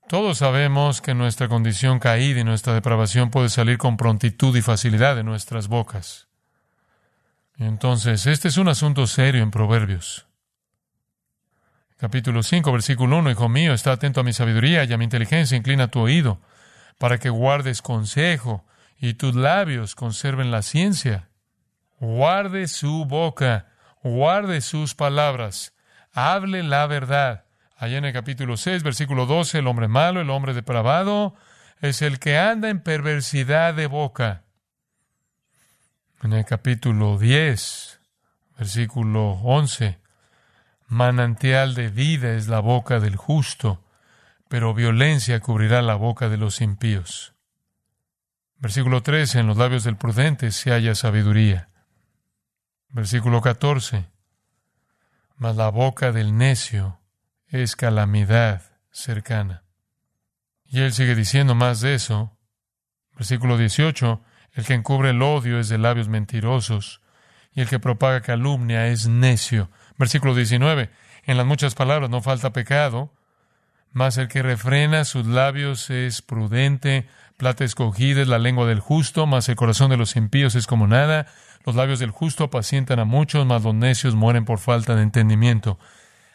Todos 0.08 0.38
sabemos 0.38 1.02
que 1.02 1.14
nuestra 1.14 1.50
condición 1.50 2.00
caída 2.00 2.40
y 2.40 2.46
nuestra 2.46 2.74
depravación 2.74 3.30
puede 3.30 3.50
salir 3.50 3.78
con 3.78 3.98
prontitud 3.98 4.56
y 4.56 4.62
facilidad 4.62 5.18
de 5.18 5.26
nuestras 5.26 5.68
bocas. 5.68 6.30
Entonces, 7.58 8.26
este 8.26 8.48
es 8.48 8.56
un 8.56 8.70
asunto 8.70 9.06
serio 9.06 9.44
en 9.44 9.52
Proverbios. 9.52 10.31
Capítulo 12.02 12.42
5, 12.42 12.72
versículo 12.72 13.20
1, 13.20 13.30
Hijo 13.30 13.48
mío, 13.48 13.76
está 13.76 13.92
atento 13.92 14.22
a 14.22 14.24
mi 14.24 14.34
sabiduría 14.34 14.86
y 14.86 14.92
a 14.92 14.98
mi 14.98 15.04
inteligencia, 15.04 15.56
inclina 15.56 15.90
tu 15.90 16.00
oído, 16.00 16.42
para 16.98 17.20
que 17.20 17.30
guardes 17.30 17.84
consejo 17.84 18.66
y 18.98 19.14
tus 19.14 19.36
labios 19.36 19.94
conserven 19.94 20.50
la 20.50 20.64
ciencia. 20.64 21.30
Guarde 22.00 22.68
su 22.70 23.06
boca, 23.06 23.68
guarde 24.02 24.62
sus 24.62 24.96
palabras, 24.96 25.76
hable 26.12 26.64
la 26.64 26.88
verdad. 26.88 27.46
Allá 27.78 28.00
en 28.00 28.06
el 28.06 28.14
capítulo 28.14 28.58
6, 28.58 28.82
versículo 28.82 29.28
12, 29.28 29.60
el 29.60 29.68
hombre 29.68 29.88
malo, 29.88 30.22
el 30.22 30.32
hombre 30.32 30.56
depravado, 30.56 31.36
es 31.82 32.02
el 32.02 32.18
que 32.18 32.36
anda 32.36 32.70
en 32.70 32.80
perversidad 32.80 33.76
de 33.76 33.86
boca. 33.86 34.42
En 36.24 36.34
el 36.34 36.46
capítulo 36.46 37.20
10, 37.20 38.00
versículo 38.58 39.34
11, 39.44 40.01
Manantial 40.92 41.74
de 41.74 41.88
vida 41.88 42.34
es 42.34 42.50
la 42.50 42.60
boca 42.60 43.00
del 43.00 43.16
justo, 43.16 43.82
pero 44.50 44.74
violencia 44.74 45.40
cubrirá 45.40 45.82
la 45.82 45.96
boca 45.96 46.28
de 46.28 46.36
los 46.36 46.60
impíos. 46.60 47.34
Versículo 48.58 49.02
13. 49.02 49.40
En 49.40 49.48
los 49.48 49.56
labios 49.56 49.86
del 49.86 49.96
prudente 49.96 50.52
se 50.52 50.72
halla 50.72 50.94
sabiduría. 50.94 51.70
Versículo 52.90 53.40
14. 53.40 54.10
Mas 55.38 55.56
la 55.56 55.70
boca 55.70 56.12
del 56.12 56.36
necio 56.36 57.00
es 57.48 57.78
calamidad 57.78 58.62
cercana. 58.92 59.64
Y 60.66 60.82
él 60.82 60.92
sigue 60.92 61.16
diciendo 61.16 61.56
más 61.56 61.80
de 61.80 61.94
eso. 61.94 62.38
Versículo 63.16 63.58
18. 63.58 64.22
El 64.52 64.66
que 64.66 64.74
encubre 64.74 65.12
el 65.12 65.22
odio 65.22 65.58
es 65.58 65.70
de 65.70 65.78
labios 65.78 66.10
mentirosos, 66.10 67.00
y 67.54 67.62
el 67.62 67.70
que 67.70 67.80
propaga 67.80 68.20
calumnia 68.20 68.88
es 68.88 69.08
necio. 69.08 69.72
Versículo 70.02 70.34
19. 70.34 70.90
En 71.28 71.38
las 71.38 71.46
muchas 71.46 71.76
palabras 71.76 72.10
no 72.10 72.24
falta 72.24 72.52
pecado, 72.52 73.14
mas 73.92 74.18
el 74.18 74.30
que 74.30 74.42
refrena 74.42 75.06
sus 75.06 75.28
labios 75.28 75.92
es 75.92 76.24
prudente. 76.24 77.08
Plata 77.38 77.66
escogida 77.66 78.24
es 78.24 78.28
la 78.28 78.40
lengua 78.40 78.66
del 78.66 78.80
justo, 78.80 79.28
mas 79.28 79.48
el 79.48 79.56
corazón 79.56 79.92
de 79.92 79.98
los 79.98 80.16
impíos 80.16 80.56
es 80.56 80.66
como 80.66 80.88
nada. 80.88 81.28
Los 81.68 81.76
labios 81.76 82.00
del 82.00 82.10
justo 82.10 82.46
apacientan 82.46 82.98
a 82.98 83.06
muchos, 83.06 83.46
mas 83.46 83.62
los 83.62 83.76
necios 83.76 84.16
mueren 84.16 84.44
por 84.44 84.58
falta 84.58 84.96
de 84.96 85.04
entendimiento. 85.04 85.78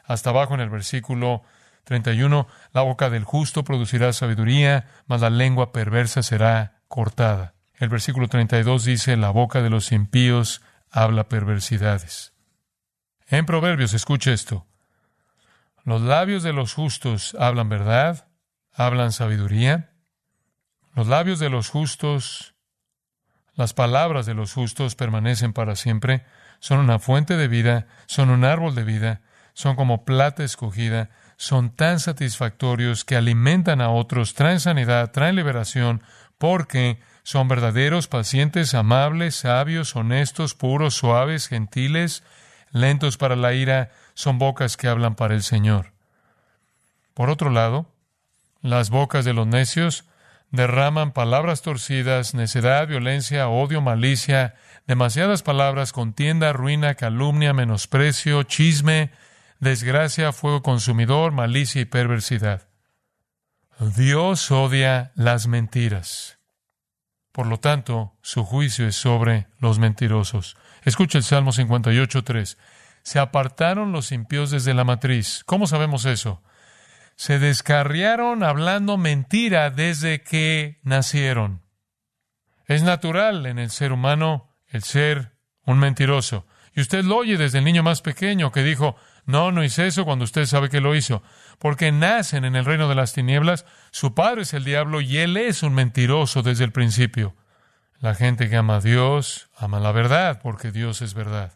Hasta 0.04 0.30
abajo 0.30 0.54
en 0.54 0.60
el 0.60 0.70
versículo 0.70 1.42
31, 1.82 2.46
la 2.72 2.82
boca 2.82 3.10
del 3.10 3.24
justo 3.24 3.64
producirá 3.64 4.12
sabiduría, 4.12 4.86
mas 5.08 5.22
la 5.22 5.30
lengua 5.30 5.72
perversa 5.72 6.22
será 6.22 6.82
cortada. 6.86 7.54
El 7.74 7.88
versículo 7.88 8.28
32 8.28 8.84
dice, 8.84 9.16
la 9.16 9.30
boca 9.30 9.60
de 9.60 9.70
los 9.70 9.90
impíos 9.90 10.62
habla 10.92 11.28
perversidades. 11.28 12.35
En 13.28 13.44
Proverbios, 13.44 13.92
escuche 13.92 14.32
esto. 14.32 14.66
Los 15.84 16.00
labios 16.02 16.42
de 16.42 16.52
los 16.52 16.74
justos 16.74 17.36
hablan 17.38 17.68
verdad, 17.68 18.28
hablan 18.72 19.12
sabiduría. 19.12 19.90
Los 20.94 21.08
labios 21.08 21.38
de 21.40 21.50
los 21.50 21.68
justos, 21.68 22.54
las 23.54 23.74
palabras 23.74 24.26
de 24.26 24.34
los 24.34 24.52
justos 24.52 24.94
permanecen 24.94 25.52
para 25.52 25.74
siempre, 25.74 26.24
son 26.60 26.78
una 26.78 26.98
fuente 26.98 27.36
de 27.36 27.48
vida, 27.48 27.86
son 28.06 28.30
un 28.30 28.44
árbol 28.44 28.74
de 28.74 28.84
vida, 28.84 29.22
son 29.54 29.74
como 29.74 30.04
plata 30.04 30.44
escogida, 30.44 31.10
son 31.36 31.70
tan 31.74 31.98
satisfactorios 31.98 33.04
que 33.04 33.16
alimentan 33.16 33.80
a 33.80 33.90
otros, 33.90 34.34
traen 34.34 34.60
sanidad, 34.60 35.10
traen 35.10 35.36
liberación, 35.36 36.02
porque 36.38 37.00
son 37.24 37.48
verdaderos, 37.48 38.06
pacientes, 38.06 38.74
amables, 38.74 39.34
sabios, 39.34 39.96
honestos, 39.96 40.54
puros, 40.54 40.94
suaves, 40.94 41.48
gentiles, 41.48 42.22
lentos 42.76 43.16
para 43.16 43.36
la 43.36 43.52
ira, 43.52 43.90
son 44.14 44.38
bocas 44.38 44.76
que 44.76 44.88
hablan 44.88 45.14
para 45.14 45.34
el 45.34 45.42
Señor. 45.42 45.92
Por 47.14 47.30
otro 47.30 47.50
lado, 47.50 47.90
las 48.60 48.90
bocas 48.90 49.24
de 49.24 49.32
los 49.32 49.46
necios 49.46 50.04
derraman 50.50 51.12
palabras 51.12 51.62
torcidas, 51.62 52.34
necedad, 52.34 52.86
violencia, 52.86 53.48
odio, 53.48 53.80
malicia, 53.80 54.54
demasiadas 54.86 55.42
palabras, 55.42 55.92
contienda, 55.92 56.52
ruina, 56.52 56.94
calumnia, 56.94 57.52
menosprecio, 57.52 58.42
chisme, 58.42 59.10
desgracia, 59.60 60.32
fuego 60.32 60.62
consumidor, 60.62 61.32
malicia 61.32 61.80
y 61.80 61.84
perversidad. 61.84 62.68
Dios 63.78 64.50
odia 64.50 65.12
las 65.14 65.46
mentiras. 65.46 66.35
Por 67.36 67.48
lo 67.48 67.60
tanto, 67.60 68.14
su 68.22 68.46
juicio 68.46 68.88
es 68.88 68.96
sobre 68.96 69.46
los 69.58 69.78
mentirosos. 69.78 70.56
Escucha 70.84 71.18
el 71.18 71.24
Salmo 71.24 71.52
58.3. 71.52 72.56
Se 73.02 73.18
apartaron 73.18 73.92
los 73.92 74.10
impíos 74.10 74.50
desde 74.50 74.72
la 74.72 74.84
matriz. 74.84 75.42
¿Cómo 75.44 75.66
sabemos 75.66 76.06
eso? 76.06 76.42
Se 77.14 77.38
descarriaron 77.38 78.42
hablando 78.42 78.96
mentira 78.96 79.68
desde 79.68 80.22
que 80.22 80.80
nacieron. 80.82 81.60
Es 82.64 82.82
natural 82.82 83.44
en 83.44 83.58
el 83.58 83.68
ser 83.68 83.92
humano 83.92 84.56
el 84.68 84.82
ser 84.82 85.36
un 85.66 85.78
mentiroso. 85.78 86.46
Y 86.74 86.80
usted 86.80 87.04
lo 87.04 87.18
oye 87.18 87.36
desde 87.36 87.58
el 87.58 87.64
niño 87.64 87.82
más 87.82 88.00
pequeño 88.00 88.50
que 88.50 88.62
dijo, 88.62 88.96
no, 89.26 89.50
no 89.50 89.64
hice 89.64 89.88
eso 89.88 90.04
cuando 90.04 90.24
usted 90.24 90.46
sabe 90.46 90.70
que 90.70 90.80
lo 90.80 90.94
hizo. 90.94 91.22
Porque 91.58 91.90
nacen 91.90 92.44
en 92.44 92.54
el 92.54 92.64
reino 92.64 92.88
de 92.88 92.94
las 92.94 93.12
tinieblas, 93.12 93.66
su 93.90 94.14
padre 94.14 94.42
es 94.42 94.54
el 94.54 94.64
diablo 94.64 95.00
y 95.00 95.18
él 95.18 95.36
es 95.36 95.62
un 95.64 95.74
mentiroso 95.74 96.42
desde 96.42 96.64
el 96.64 96.72
principio. 96.72 97.34
La 98.00 98.14
gente 98.14 98.48
que 98.48 98.56
ama 98.56 98.76
a 98.76 98.80
Dios 98.80 99.50
ama 99.56 99.80
la 99.80 99.90
verdad 99.90 100.40
porque 100.42 100.70
Dios 100.70 101.02
es 101.02 101.14
verdad. 101.14 101.54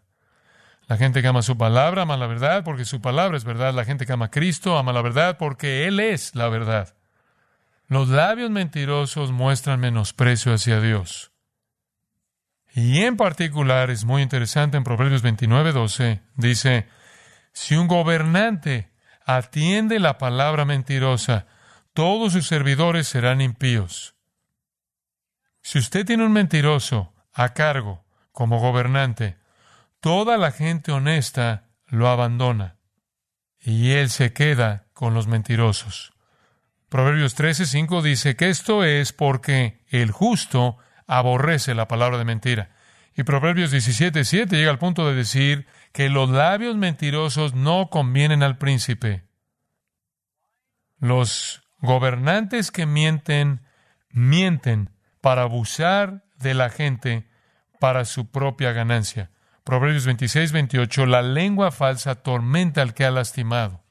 La 0.89 0.97
gente 0.97 1.23
que 1.23 1.29
ama 1.29 1.43
su 1.43 1.57
palabra 1.57 2.03
ama 2.03 2.17
la 2.17 2.27
verdad 2.27 2.65
porque 2.65 2.85
su 2.85 3.00
palabra 3.00 3.37
es 3.37 3.45
verdad. 3.45 3.73
La 3.73 3.85
gente 3.85 4.05
que 4.05 4.12
ama 4.12 4.27
a 4.27 4.31
Cristo 4.31 4.77
ama 4.77 4.93
la 4.93 5.03
verdad 5.03 5.39
porque 5.39 5.87
Él 5.87 6.00
es 6.00 6.35
la 6.35 6.49
verdad. 6.49 6.97
Los 7.87 8.09
labios 8.09 8.50
mentirosos 8.50 9.31
muestran 9.31 9.79
menosprecio 9.79 10.53
hacia 10.53 10.81
Dios. 10.81 11.31
Y 12.75 13.03
en 13.03 13.17
particular 13.17 13.91
es 13.91 14.05
muy 14.05 14.23
interesante 14.23 14.77
en 14.77 14.85
Proverbios 14.85 15.23
29, 15.23 15.73
12, 15.73 16.21
dice, 16.37 16.89
si 17.52 17.76
un 17.76 17.89
gobernante 17.89 18.91
atiende 19.25 19.99
la 19.99 20.19
palabra 20.19 20.65
mentirosa, 20.65 21.47
todos 21.93 22.32
sus 22.32 22.47
servidores 22.47 23.08
serán 23.08 23.41
impíos. 23.41 24.15
Si 25.63 25.78
usted 25.78 26.06
tiene 26.06 26.25
un 26.25 26.32
mentiroso 26.32 27.13
a 27.32 27.52
cargo 27.52 28.04
como 28.32 28.58
gobernante, 28.58 29.39
toda 30.00 30.39
la 30.39 30.52
gente 30.52 30.93
honesta 30.93 31.69
lo 31.86 32.08
abandona 32.08 32.76
y 33.60 33.91
él 33.93 34.08
se 34.10 34.32
queda 34.32 34.86
con 34.95 35.15
los 35.15 35.26
mentirosos. 35.26 36.13
Proverbios 36.89 37.36
13:5 37.36 38.02
dice 38.02 38.36
que 38.36 38.49
esto 38.49 38.84
es 38.84 39.13
porque 39.13 39.84
el 39.89 40.10
justo 40.10 40.78
aborrece 41.06 41.75
la 41.75 41.86
palabra 41.86 42.19
de 42.19 42.25
mentira. 42.25 42.71
Y 43.15 43.23
Proverbios 43.23 43.71
17:7 43.71 44.56
llega 44.56 44.71
al 44.71 44.78
punto 44.78 45.06
de 45.08 45.15
decir 45.15 45.67
que 45.93 46.09
los 46.09 46.31
labios 46.31 46.76
mentirosos 46.76 47.55
no 47.55 47.89
convienen 47.91 48.43
al 48.43 48.59
príncipe. 48.59 49.25
Los 50.99 51.63
gobernantes 51.79 52.71
que 52.71 52.87
mienten, 52.87 53.63
mienten 54.11 54.91
para 55.21 55.43
abusar 55.43 56.25
de 56.37 56.55
la 56.55 56.71
gente 56.71 57.29
para 57.79 58.05
su 58.05 58.31
propia 58.31 58.73
ganancia. 58.73 59.31
Proverbios 59.65 60.07
26, 60.07 60.53
28, 60.53 61.07
la 61.07 61.23
lengua 61.23 61.71
falsa 61.71 62.17
tormenta 62.17 62.83
al 62.83 62.95
que 62.95 63.05
ha 63.05 63.11
lastimado. 63.11 63.83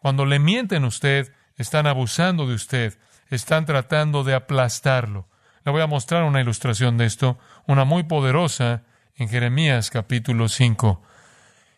Cuando 0.00 0.24
le 0.24 0.38
mienten 0.38 0.84
a 0.84 0.88
usted, 0.88 1.32
están 1.56 1.86
abusando 1.86 2.46
de 2.46 2.54
usted, 2.54 2.98
están 3.28 3.64
tratando 3.64 4.24
de 4.24 4.34
aplastarlo. 4.34 5.28
Le 5.64 5.72
voy 5.72 5.82
a 5.82 5.86
mostrar 5.86 6.22
una 6.24 6.40
ilustración 6.40 6.96
de 6.96 7.06
esto, 7.06 7.38
una 7.66 7.84
muy 7.84 8.04
poderosa, 8.04 8.84
en 9.16 9.28
Jeremías 9.28 9.90
capítulo 9.90 10.48
5. 10.48 11.02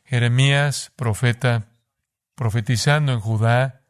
Jeremías, 0.04 0.92
profeta, 0.96 1.66
profetizando 2.34 3.12
en 3.12 3.20
Judá, 3.20 3.82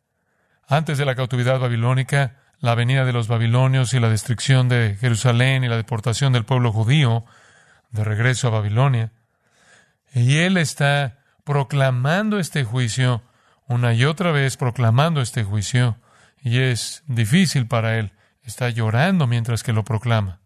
antes 0.66 0.98
de 0.98 1.06
la 1.06 1.14
cautividad 1.14 1.58
babilónica, 1.58 2.36
la 2.60 2.74
venida 2.74 3.04
de 3.04 3.12
los 3.12 3.28
babilonios 3.28 3.94
y 3.94 4.00
la 4.00 4.10
destrucción 4.10 4.68
de 4.68 4.96
Jerusalén 5.00 5.64
y 5.64 5.68
la 5.68 5.76
deportación 5.76 6.32
del 6.32 6.44
pueblo 6.44 6.72
judío 6.72 7.24
de 7.90 8.04
regreso 8.04 8.48
a 8.48 8.50
Babilonia. 8.50 9.12
Y 10.12 10.38
él 10.38 10.56
está 10.56 11.18
proclamando 11.44 12.38
este 12.38 12.64
juicio 12.64 13.22
una 13.66 13.94
y 13.94 14.04
otra 14.04 14.32
vez, 14.32 14.56
proclamando 14.56 15.20
este 15.20 15.44
juicio, 15.44 15.98
y 16.42 16.58
es 16.58 17.02
difícil 17.06 17.66
para 17.66 17.98
él. 17.98 18.12
Está 18.42 18.70
llorando 18.70 19.26
mientras 19.26 19.62
que 19.62 19.72
lo 19.72 19.84
proclama. 19.84 20.40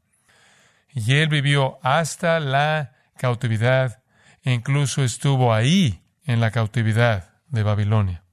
Y 0.92 1.14
él 1.14 1.28
vivió 1.28 1.78
hasta 1.82 2.38
la 2.40 2.91
cautividad 3.22 4.02
e 4.42 4.52
incluso 4.52 5.04
estuvo 5.04 5.54
ahí 5.54 6.02
en 6.24 6.40
la 6.40 6.50
cautividad 6.50 7.40
de 7.46 7.62
Babilonia. 7.62 8.24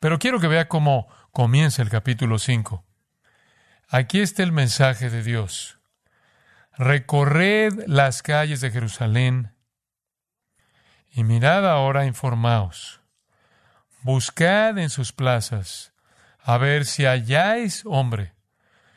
Pero 0.00 0.18
quiero 0.18 0.40
que 0.40 0.48
vea 0.48 0.66
cómo 0.66 1.06
comienza 1.30 1.82
el 1.82 1.88
capítulo 1.88 2.40
5. 2.40 2.84
Aquí 3.88 4.18
está 4.18 4.42
el 4.42 4.50
mensaje 4.50 5.08
de 5.08 5.22
Dios. 5.22 5.78
Recorred 6.76 7.84
las 7.86 8.22
calles 8.22 8.60
de 8.60 8.72
Jerusalén 8.72 9.54
y 11.12 11.22
mirad 11.22 11.64
ahora, 11.70 12.04
informaos. 12.04 13.00
Buscad 14.00 14.78
en 14.78 14.90
sus 14.90 15.12
plazas 15.12 15.92
a 16.40 16.58
ver 16.58 16.86
si 16.86 17.04
halláis 17.04 17.84
hombre, 17.84 18.34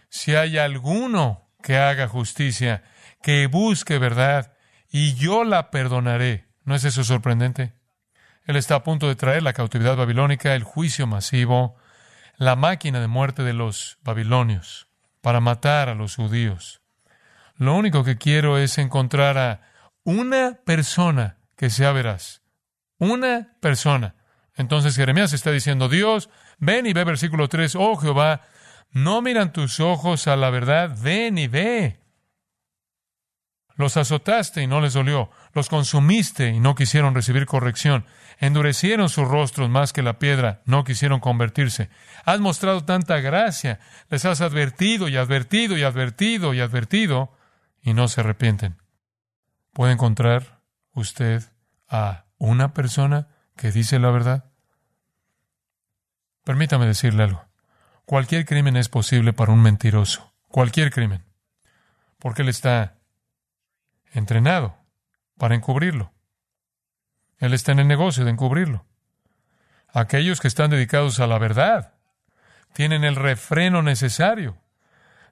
si 0.10 0.34
hay 0.34 0.58
alguno 0.58 1.48
que 1.62 1.78
haga 1.78 2.08
justicia, 2.08 2.84
que 3.22 3.46
busque 3.46 4.00
verdad, 4.00 4.55
y 4.97 5.15
yo 5.15 5.43
la 5.43 5.71
perdonaré. 5.71 6.45
¿No 6.63 6.73
es 6.73 6.86
eso 6.86 7.03
sorprendente? 7.03 7.73
Él 8.45 8.55
está 8.55 8.75
a 8.75 8.84
punto 8.84 9.10
de 9.10 9.17
traer 9.17 9.43
la 9.43 9.51
cautividad 9.51 9.97
babilónica, 9.97 10.55
el 10.55 10.63
juicio 10.63 11.05
masivo, 11.05 11.75
la 12.38 12.55
máquina 12.55 13.01
de 13.01 13.08
muerte 13.08 13.43
de 13.43 13.51
los 13.51 13.97
babilonios 14.03 14.88
para 15.19 15.41
matar 15.41 15.89
a 15.89 15.95
los 15.95 16.15
judíos. 16.15 16.79
Lo 17.58 17.75
único 17.75 18.05
que 18.05 18.17
quiero 18.17 18.58
es 18.58 18.77
encontrar 18.77 19.38
a 19.38 19.60
una 20.05 20.60
persona 20.63 21.39
que 21.58 21.69
sea 21.69 21.91
veraz. 21.91 22.41
Una 22.97 23.58
persona. 23.60 24.15
Entonces 24.55 24.95
Jeremías 24.95 25.34
está 25.34 25.51
diciendo, 25.51 25.89
Dios, 25.89 26.29
ven 26.58 26.86
y 26.86 26.93
ve 26.93 27.03
versículo 27.03 27.49
3, 27.49 27.75
oh 27.75 27.97
Jehová, 27.97 28.43
no 28.91 29.21
miran 29.21 29.51
tus 29.51 29.81
ojos 29.81 30.29
a 30.29 30.38
la 30.38 30.51
verdad, 30.51 30.95
ven 31.01 31.38
y 31.38 31.49
ve. 31.49 31.99
Los 33.75 33.97
azotaste 33.97 34.61
y 34.61 34.67
no 34.67 34.79
les 34.79 34.93
dolió, 34.93 35.29
los 35.53 35.67
consumiste 35.67 36.49
y 36.49 36.59
no 36.61 36.75
quisieron 36.75 37.13
recibir 37.13 37.45
corrección, 37.45 38.05
endurecieron 38.39 39.09
sus 39.09 39.27
rostros 39.27 39.69
más 39.69 39.91
que 39.91 40.01
la 40.01 40.17
piedra, 40.17 40.61
no 40.65 40.85
quisieron 40.85 41.19
convertirse. 41.19 41.89
Has 42.23 42.39
mostrado 42.39 42.85
tanta 42.85 43.19
gracia, 43.19 43.79
les 44.09 44.23
has 44.23 44.39
advertido 44.39 45.09
y 45.09 45.17
advertido 45.17 45.77
y 45.77 45.83
advertido 45.83 46.53
y 46.53 46.61
advertido, 46.61 47.33
y 47.81 47.93
no 47.93 48.07
se 48.07 48.21
arrepienten. 48.21 48.77
¿Puede 49.73 49.91
encontrar 49.91 50.61
usted 50.93 51.43
a 51.89 52.25
una 52.38 52.73
persona 52.73 53.27
que 53.57 53.71
dice 53.71 53.99
la 53.99 54.09
verdad? 54.09 54.45
Permítame 56.45 56.85
decirle 56.85 57.23
algo. 57.23 57.45
Cualquier 58.05 58.45
crimen 58.45 58.77
es 58.77 58.88
posible 58.88 59.33
para 59.33 59.51
un 59.51 59.61
mentiroso. 59.61 60.33
Cualquier 60.47 60.91
crimen. 60.91 61.25
Porque 62.19 62.43
él 62.43 62.49
está 62.49 62.99
entrenado 64.15 64.78
para 65.38 65.56
encubrirlo. 65.56 66.12
Él 67.38 67.54
está 67.54 67.71
en 67.71 67.80
el 67.80 67.88
negocio 67.88 68.23
de 68.23 68.32
encubrirlo. 68.32 68.86
Aquellos 69.89 70.39
que 70.39 70.47
están 70.47 70.71
dedicados 70.71 71.19
a 71.19 71.28
la 71.28 71.38
verdad 71.38 71.93
tienen 72.73 73.04
el 73.04 73.15
refreno 73.15 73.82
necesario. 73.82 74.58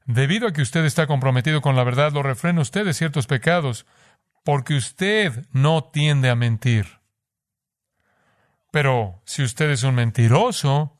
Debido 0.05 0.47
a 0.47 0.53
que 0.53 0.61
usted 0.61 0.85
está 0.85 1.07
comprometido 1.07 1.61
con 1.61 1.75
la 1.75 1.83
verdad, 1.83 2.11
lo 2.11 2.23
refrena 2.23 2.61
usted 2.61 2.85
de 2.85 2.93
ciertos 2.93 3.27
pecados, 3.27 3.85
porque 4.43 4.75
usted 4.75 5.45
no 5.51 5.85
tiende 5.85 6.29
a 6.29 6.35
mentir. 6.35 6.99
Pero 8.71 9.21
si 9.25 9.43
usted 9.43 9.69
es 9.69 9.83
un 9.83 9.95
mentiroso, 9.95 10.99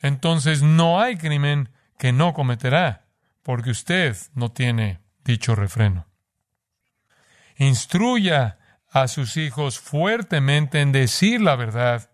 entonces 0.00 0.62
no 0.62 1.00
hay 1.00 1.16
crimen 1.16 1.70
que 1.98 2.12
no 2.12 2.34
cometerá, 2.34 3.06
porque 3.42 3.70
usted 3.70 4.16
no 4.34 4.50
tiene 4.50 5.00
dicho 5.24 5.54
refreno. 5.54 6.11
Instruya 7.62 8.58
a 8.88 9.06
sus 9.06 9.36
hijos 9.36 9.78
fuertemente 9.78 10.80
en 10.80 10.90
decir 10.90 11.40
la 11.40 11.54
verdad, 11.54 12.10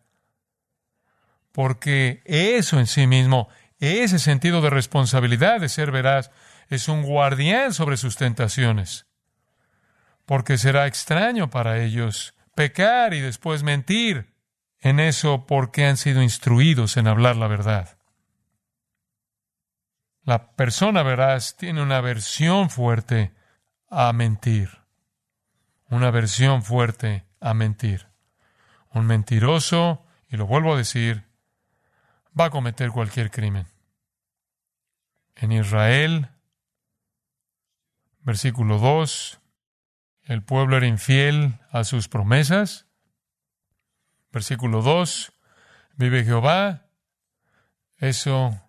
porque 1.53 2.21
eso 2.27 2.79
en 2.79 2.87
sí 2.87 3.07
mismo, 3.07 3.49
ese 3.79 4.19
sentido 4.19 4.61
de 4.61 4.69
responsabilidad 4.69 5.59
de 5.61 5.71
ser 5.71 5.91
veraz, 5.91 6.31
es 6.69 6.89
un 6.89 7.03
guardián 7.03 7.73
sobre 7.73 7.97
sus 7.97 8.17
tentaciones, 8.17 9.07
porque 10.27 10.59
será 10.59 10.87
extraño 10.87 11.49
para 11.49 11.83
ellos 11.83 12.35
pecar 12.55 13.15
y 13.15 13.21
después 13.21 13.63
mentir 13.63 14.35
en 14.81 15.01
eso 15.01 15.47
porque 15.47 15.87
han 15.87 15.97
sido 15.97 16.23
instruidos 16.23 16.99
en 16.99 17.07
hablar 17.09 17.37
la 17.37 17.49
verdad. 17.49 17.97
La 20.25 20.53
persona 20.53 21.03
veraz 21.03 21.57
tiene 21.57 21.83
una 21.83 21.97
aversión 21.97 22.69
fuerte 22.69 23.33
a 23.89 24.13
mentir. 24.13 24.88
Una 25.89 26.09
aversión 26.09 26.63
fuerte 26.63 27.25
a 27.41 27.55
mentir. 27.55 28.07
Un 28.93 29.07
mentiroso, 29.07 30.05
y 30.29 30.37
lo 30.37 30.47
vuelvo 30.47 30.75
a 30.75 30.77
decir, 30.77 31.25
va 32.39 32.47
a 32.47 32.51
cometer 32.51 32.91
cualquier 32.91 33.31
crimen. 33.31 33.67
En 35.35 35.53
Israel, 35.53 36.29
versículo 38.21 38.79
2, 38.79 39.41
el 40.25 40.43
pueblo 40.43 40.77
era 40.77 40.87
infiel 40.87 41.59
a 41.71 41.85
sus 41.85 42.09
promesas. 42.09 42.87
Versículo 44.31 44.83
2, 44.83 45.33
vive 45.97 46.25
Jehová. 46.25 46.87
Eso 47.97 48.61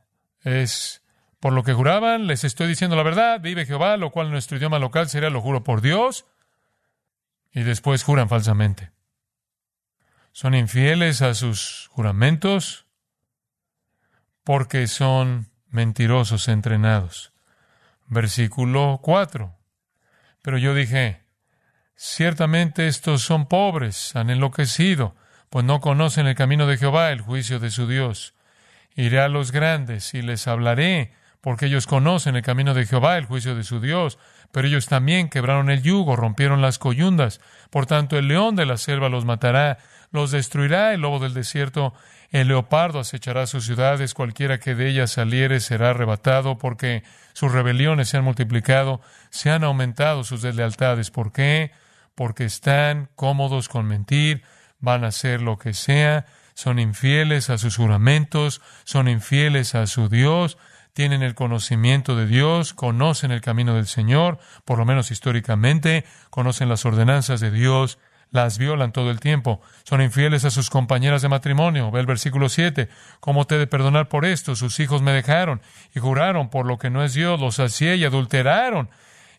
es 0.41 1.03
por 1.39 1.53
lo 1.53 1.63
que 1.63 1.73
juraban, 1.73 2.27
les 2.27 2.43
estoy 2.43 2.67
diciendo 2.67 2.95
la 2.95 3.03
verdad, 3.03 3.39
vive 3.39 3.65
Jehová, 3.65 3.97
lo 3.97 4.11
cual 4.11 4.27
en 4.27 4.33
nuestro 4.33 4.57
idioma 4.57 4.79
local 4.79 5.09
sería 5.09 5.29
lo 5.29 5.41
juro 5.41 5.63
por 5.63 5.81
Dios, 5.81 6.25
y 7.51 7.63
después 7.63 8.03
juran 8.03 8.29
falsamente. 8.29 8.91
Son 10.31 10.53
infieles 10.55 11.21
a 11.21 11.33
sus 11.33 11.87
juramentos 11.91 12.85
porque 14.43 14.87
son 14.87 15.49
mentirosos 15.69 16.47
entrenados. 16.47 17.33
Versículo 18.07 18.99
4. 19.03 19.55
Pero 20.41 20.57
yo 20.57 20.73
dije, 20.73 21.23
ciertamente 21.95 22.87
estos 22.87 23.21
son 23.21 23.47
pobres, 23.47 24.15
han 24.15 24.29
enloquecido, 24.29 25.15
pues 25.49 25.65
no 25.65 25.79
conocen 25.81 26.27
el 26.27 26.35
camino 26.35 26.65
de 26.65 26.77
Jehová, 26.77 27.11
el 27.11 27.21
juicio 27.21 27.59
de 27.59 27.71
su 27.71 27.87
Dios. 27.87 28.33
Iré 28.95 29.19
a 29.19 29.27
los 29.27 29.51
grandes 29.51 30.13
y 30.13 30.21
les 30.21 30.47
hablaré, 30.47 31.13
porque 31.41 31.67
ellos 31.67 31.87
conocen 31.87 32.35
el 32.35 32.41
camino 32.41 32.73
de 32.73 32.85
Jehová, 32.85 33.17
el 33.17 33.25
juicio 33.25 33.55
de 33.55 33.63
su 33.63 33.79
Dios. 33.79 34.17
Pero 34.51 34.67
ellos 34.67 34.87
también 34.87 35.29
quebraron 35.29 35.69
el 35.69 35.81
yugo, 35.81 36.15
rompieron 36.15 36.61
las 36.61 36.79
coyundas. 36.79 37.39
Por 37.69 37.85
tanto, 37.85 38.17
el 38.17 38.27
león 38.27 38.55
de 38.55 38.65
la 38.65 38.77
selva 38.77 39.09
los 39.09 39.25
matará, 39.25 39.77
los 40.11 40.31
destruirá 40.31 40.93
el 40.93 41.01
lobo 41.01 41.19
del 41.19 41.33
desierto, 41.33 41.93
el 42.31 42.47
leopardo 42.47 42.99
acechará 42.99 43.47
sus 43.47 43.65
ciudades, 43.65 44.13
cualquiera 44.13 44.59
que 44.59 44.75
de 44.75 44.89
ellas 44.89 45.11
saliere 45.11 45.59
será 45.59 45.91
arrebatado, 45.91 46.57
porque 46.57 47.03
sus 47.33 47.51
rebeliones 47.51 48.09
se 48.09 48.17
han 48.17 48.23
multiplicado, 48.23 49.01
se 49.31 49.49
han 49.49 49.63
aumentado 49.63 50.23
sus 50.23 50.41
deslealtades. 50.41 51.09
¿Por 51.09 51.31
qué? 51.31 51.71
Porque 52.13 52.45
están 52.45 53.09
cómodos 53.15 53.67
con 53.67 53.87
mentir, 53.87 54.43
van 54.79 55.03
a 55.03 55.07
hacer 55.07 55.41
lo 55.41 55.57
que 55.57 55.73
sea, 55.73 56.25
son 56.53 56.77
infieles 56.77 57.49
a 57.49 57.57
sus 57.57 57.77
juramentos, 57.77 58.61
son 58.83 59.07
infieles 59.07 59.73
a 59.73 59.87
su 59.87 60.09
Dios, 60.09 60.57
tienen 60.99 61.23
el 61.23 61.33
conocimiento 61.33 62.17
de 62.17 62.27
Dios, 62.27 62.73
conocen 62.73 63.31
el 63.31 63.39
camino 63.39 63.73
del 63.73 63.87
Señor, 63.87 64.37
por 64.65 64.77
lo 64.79 64.83
menos 64.83 65.11
históricamente, 65.11 66.03
conocen 66.29 66.67
las 66.67 66.83
ordenanzas 66.83 67.39
de 67.39 67.51
Dios, 67.51 67.99
las 68.31 68.57
violan 68.57 68.91
todo 68.91 69.09
el 69.09 69.21
tiempo, 69.21 69.61
son 69.85 70.01
infieles 70.01 70.43
a 70.43 70.49
sus 70.49 70.69
compañeras 70.69 71.21
de 71.21 71.29
matrimonio. 71.29 71.89
Ve 71.89 72.01
el 72.01 72.05
versículo 72.05 72.49
7, 72.49 72.89
¿cómo 73.21 73.47
te 73.47 73.55
he 73.55 73.59
de 73.59 73.65
perdonar 73.65 74.09
por 74.09 74.25
esto? 74.25 74.57
Sus 74.57 74.77
hijos 74.81 75.01
me 75.01 75.13
dejaron 75.13 75.61
y 75.95 76.01
juraron 76.01 76.49
por 76.49 76.65
lo 76.65 76.77
que 76.77 76.89
no 76.89 77.01
es 77.01 77.13
Dios, 77.13 77.39
los 77.39 77.55
sacié 77.55 77.95
y 77.95 78.03
adulteraron, 78.03 78.89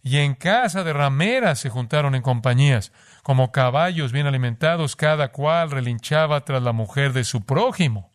y 0.03 0.17
en 0.17 0.37
casa 0.37 0.83
de 0.83 0.95
rameras 0.95 1.59
se 1.59 1.69
juntaron 1.69 2.15
en 2.15 2.23
compañías. 2.23 2.91
Como 3.23 3.53
caballos 3.53 4.13
bien 4.13 4.27
alimentados, 4.27 4.97
cada 4.97 5.31
cual 5.31 5.71
relinchaba 5.71 6.43
tras 6.47 6.63
la 6.63 6.73
mujer 6.73 7.13
de 7.13 7.25
su 7.25 7.45
prójimo. 7.45 8.15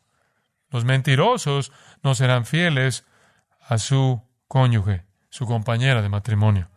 Los 0.71 0.83
mentirosos 0.83 1.71
no 2.01 2.15
serán 2.15 2.47
fieles 2.47 3.05
a 3.67 3.77
su 3.77 4.21
cónyuge, 4.47 5.05
su 5.29 5.45
compañera 5.45 6.01
de 6.01 6.09
matrimonio. 6.09 6.69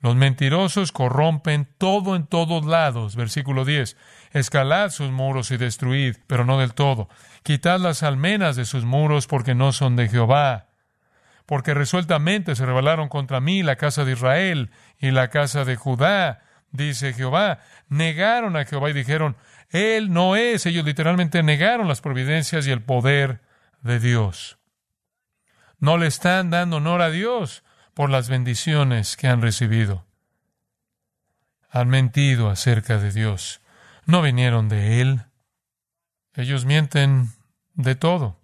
Los 0.00 0.14
mentirosos 0.14 0.92
corrompen 0.92 1.68
todo 1.76 2.14
en 2.14 2.26
todos 2.26 2.64
lados. 2.64 3.16
Versículo 3.16 3.64
10. 3.64 3.96
Escalad 4.32 4.90
sus 4.90 5.10
muros 5.10 5.50
y 5.50 5.56
destruid, 5.56 6.16
pero 6.26 6.44
no 6.44 6.58
del 6.58 6.74
todo. 6.74 7.08
Quitad 7.42 7.80
las 7.80 8.02
almenas 8.02 8.54
de 8.54 8.64
sus 8.64 8.84
muros 8.84 9.26
porque 9.26 9.54
no 9.54 9.72
son 9.72 9.96
de 9.96 10.08
Jehová. 10.08 10.68
Porque 11.46 11.74
resueltamente 11.74 12.54
se 12.54 12.66
rebelaron 12.66 13.08
contra 13.08 13.40
mí 13.40 13.62
la 13.62 13.76
casa 13.76 14.04
de 14.04 14.12
Israel 14.12 14.70
y 14.98 15.10
la 15.10 15.28
casa 15.28 15.64
de 15.64 15.76
Judá 15.76 16.42
dice 16.70 17.12
Jehová. 17.12 17.60
Negaron 17.88 18.56
a 18.56 18.66
Jehová 18.66 18.90
y 18.90 18.92
dijeron, 18.92 19.36
Él 19.70 20.12
no 20.12 20.36
es. 20.36 20.66
Ellos 20.66 20.84
literalmente 20.84 21.42
negaron 21.42 21.88
las 21.88 22.02
providencias 22.02 22.66
y 22.66 22.70
el 22.70 22.82
poder 22.82 23.40
de 23.82 23.98
Dios. 23.98 24.58
No 25.78 25.98
le 25.98 26.06
están 26.06 26.50
dando 26.50 26.76
honor 26.76 27.02
a 27.02 27.10
Dios 27.10 27.62
por 27.94 28.10
las 28.10 28.28
bendiciones 28.28 29.16
que 29.16 29.28
han 29.28 29.42
recibido. 29.42 30.06
Han 31.70 31.88
mentido 31.88 32.50
acerca 32.50 32.98
de 32.98 33.12
Dios. 33.12 33.60
No 34.06 34.22
vinieron 34.22 34.68
de 34.68 35.00
Él. 35.00 35.22
Ellos 36.34 36.64
mienten 36.64 37.30
de 37.74 37.94
todo. 37.94 38.40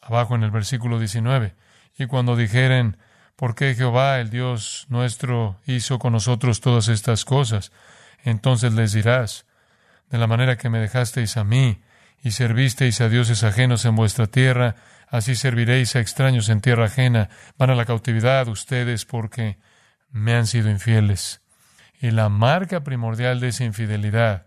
Abajo 0.00 0.34
en 0.34 0.42
el 0.42 0.50
versículo 0.50 0.98
19. 0.98 1.54
Y 1.98 2.06
cuando 2.06 2.36
dijeren, 2.36 2.98
¿Por 3.36 3.56
qué 3.56 3.74
Jehová, 3.74 4.20
el 4.20 4.30
Dios 4.30 4.86
nuestro, 4.88 5.60
hizo 5.66 5.98
con 5.98 6.12
nosotros 6.12 6.60
todas 6.60 6.86
estas 6.88 7.24
cosas? 7.24 7.72
Entonces 8.22 8.72
les 8.74 8.92
dirás, 8.92 9.44
de 10.08 10.18
la 10.18 10.28
manera 10.28 10.56
que 10.56 10.70
me 10.70 10.78
dejasteis 10.78 11.36
a 11.36 11.42
mí, 11.42 11.82
y 12.22 12.30
servisteis 12.30 13.00
a 13.00 13.08
dioses 13.08 13.42
ajenos 13.42 13.84
en 13.84 13.96
vuestra 13.96 14.28
tierra, 14.28 14.76
así 15.14 15.36
serviréis 15.36 15.94
a 15.94 16.00
extraños 16.00 16.48
en 16.48 16.60
tierra 16.60 16.86
ajena. 16.86 17.28
Van 17.56 17.70
a 17.70 17.76
la 17.76 17.84
cautividad 17.84 18.48
ustedes 18.48 19.04
porque 19.04 19.58
me 20.10 20.34
han 20.34 20.48
sido 20.48 20.68
infieles. 20.68 21.40
Y 22.00 22.10
la 22.10 22.28
marca 22.28 22.82
primordial 22.82 23.38
de 23.38 23.48
esa 23.48 23.62
infidelidad 23.62 24.46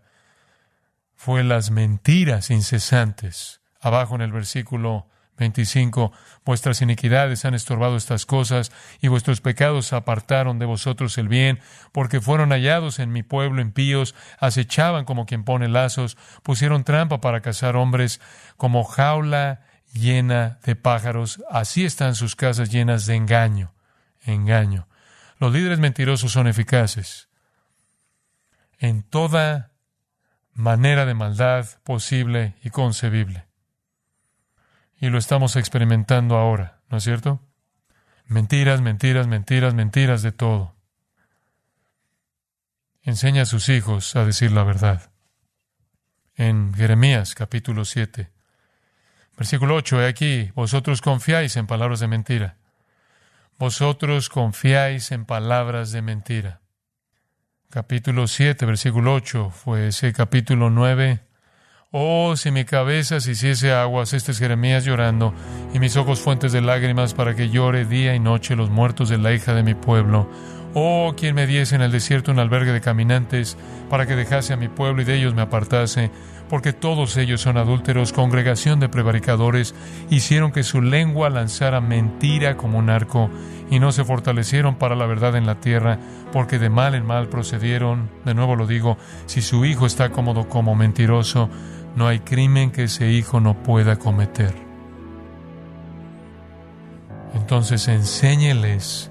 fue 1.15 1.45
las 1.45 1.71
mentiras 1.71 2.51
incesantes. 2.51 3.61
Abajo 3.79 4.15
en 4.15 4.21
el 4.21 4.33
versículo 4.33 5.07
25. 5.37 6.11
Vuestras 6.43 6.81
iniquidades 6.81 7.45
han 7.45 7.53
estorbado 7.53 7.95
estas 7.95 8.25
cosas, 8.25 8.73
y 8.99 9.07
vuestros 9.07 9.39
pecados 9.39 9.93
apartaron 9.93 10.59
de 10.59 10.65
vosotros 10.65 11.17
el 11.17 11.29
bien, 11.29 11.61
porque 11.93 12.19
fueron 12.19 12.49
hallados 12.49 12.99
en 12.99 13.13
mi 13.13 13.23
pueblo 13.23 13.61
impíos, 13.61 14.15
acechaban 14.37 15.05
como 15.05 15.25
quien 15.25 15.45
pone 15.45 15.69
lazos, 15.69 16.17
pusieron 16.43 16.83
trampa 16.83 17.21
para 17.21 17.39
cazar 17.39 17.77
hombres, 17.77 18.19
como 18.57 18.83
jaula 18.83 19.61
llena 19.93 20.59
de 20.63 20.75
pájaros. 20.75 21.43
Así 21.49 21.85
están 21.85 22.15
sus 22.15 22.35
casas 22.35 22.69
llenas 22.69 23.05
de 23.05 23.15
engaño, 23.15 23.73
engaño. 24.21 24.87
Los 25.39 25.53
líderes 25.53 25.79
mentirosos 25.79 26.31
son 26.31 26.47
eficaces 26.47 27.27
en 28.79 29.03
toda 29.03 29.71
manera 30.53 31.05
de 31.05 31.13
maldad 31.13 31.67
posible 31.83 32.55
y 32.63 32.69
concebible. 32.69 33.45
Y 34.99 35.09
lo 35.09 35.17
estamos 35.17 35.55
experimentando 35.55 36.37
ahora, 36.37 36.81
¿no 36.89 36.97
es 36.97 37.03
cierto? 37.03 37.41
Mentiras, 38.25 38.81
mentiras, 38.81 39.27
mentiras, 39.27 39.73
mentiras 39.73 40.21
de 40.21 40.31
todo. 40.31 40.75
Enseña 43.03 43.43
a 43.43 43.45
sus 43.45 43.69
hijos 43.69 44.15
a 44.15 44.25
decir 44.25 44.51
la 44.51 44.63
verdad. 44.63 45.11
En 46.35 46.73
Jeremías 46.73 47.35
capítulo 47.35 47.85
7, 47.85 48.31
Versículo 49.37 49.75
8, 49.75 50.01
he 50.01 50.07
aquí, 50.07 50.51
vosotros 50.55 51.01
confiáis 51.01 51.55
en 51.57 51.67
palabras 51.67 51.99
de 51.99 52.07
mentira. 52.07 52.57
Vosotros 53.59 54.29
confiáis 54.29 55.11
en 55.11 55.25
palabras 55.25 55.91
de 55.91 56.01
mentira. 56.01 56.61
Capítulo 57.69 58.27
7, 58.27 58.65
versículo 58.65 59.13
8, 59.13 59.51
fue 59.51 59.89
ese 59.89 60.11
capítulo 60.13 60.69
9 60.69 61.27
Oh, 61.91 62.35
si 62.35 62.51
mi 62.51 62.65
cabeza 62.65 63.21
se 63.21 63.31
hiciese 63.31 63.71
aguas, 63.71 64.11
este 64.11 64.33
es 64.33 64.39
Jeremías 64.39 64.83
llorando, 64.83 65.33
y 65.73 65.79
mis 65.79 65.95
ojos 65.95 66.19
fuentes 66.19 66.51
de 66.51 66.59
lágrimas 66.59 67.13
para 67.13 67.33
que 67.33 67.49
llore 67.49 67.85
día 67.85 68.13
y 68.13 68.19
noche 68.19 68.57
los 68.57 68.69
muertos 68.69 69.07
de 69.07 69.17
la 69.17 69.33
hija 69.33 69.53
de 69.53 69.63
mi 69.63 69.73
pueblo. 69.73 70.29
Oh, 70.79 71.15
quien 71.17 71.33
me 71.33 71.47
diese 71.47 71.73
en 71.73 71.81
el 71.81 71.91
desierto 71.91 72.31
un 72.31 72.37
albergue 72.37 72.71
de 72.71 72.81
caminantes, 72.81 73.57
para 73.89 74.05
que 74.05 74.15
dejase 74.15 74.53
a 74.53 74.57
mi 74.57 74.67
pueblo 74.67 75.01
y 75.01 75.05
de 75.05 75.15
ellos 75.15 75.33
me 75.33 75.41
apartase, 75.41 76.11
porque 76.51 76.71
todos 76.71 77.17
ellos 77.17 77.41
son 77.41 77.57
adúlteros, 77.57 78.13
congregación 78.13 78.79
de 78.79 78.87
prevaricadores, 78.87 79.73
hicieron 80.11 80.51
que 80.51 80.61
su 80.61 80.83
lengua 80.83 81.31
lanzara 81.31 81.81
mentira 81.81 82.57
como 82.57 82.77
un 82.77 82.91
arco, 82.91 83.31
y 83.71 83.79
no 83.79 83.91
se 83.91 84.03
fortalecieron 84.03 84.75
para 84.75 84.95
la 84.95 85.07
verdad 85.07 85.35
en 85.35 85.47
la 85.47 85.59
tierra, 85.59 85.97
porque 86.31 86.59
de 86.59 86.69
mal 86.69 86.93
en 86.93 87.07
mal 87.07 87.27
procedieron. 87.27 88.11
De 88.23 88.35
nuevo 88.35 88.55
lo 88.55 88.67
digo, 88.67 88.99
si 89.25 89.41
su 89.41 89.65
hijo 89.65 89.87
está 89.87 90.11
cómodo 90.11 90.47
como 90.47 90.75
mentiroso, 90.75 91.49
no 91.95 92.07
hay 92.07 92.19
crimen 92.19 92.69
que 92.69 92.83
ese 92.83 93.09
hijo 93.09 93.39
no 93.39 93.63
pueda 93.63 93.95
cometer. 93.95 94.53
Entonces 97.33 97.87
enséñeles 97.87 99.09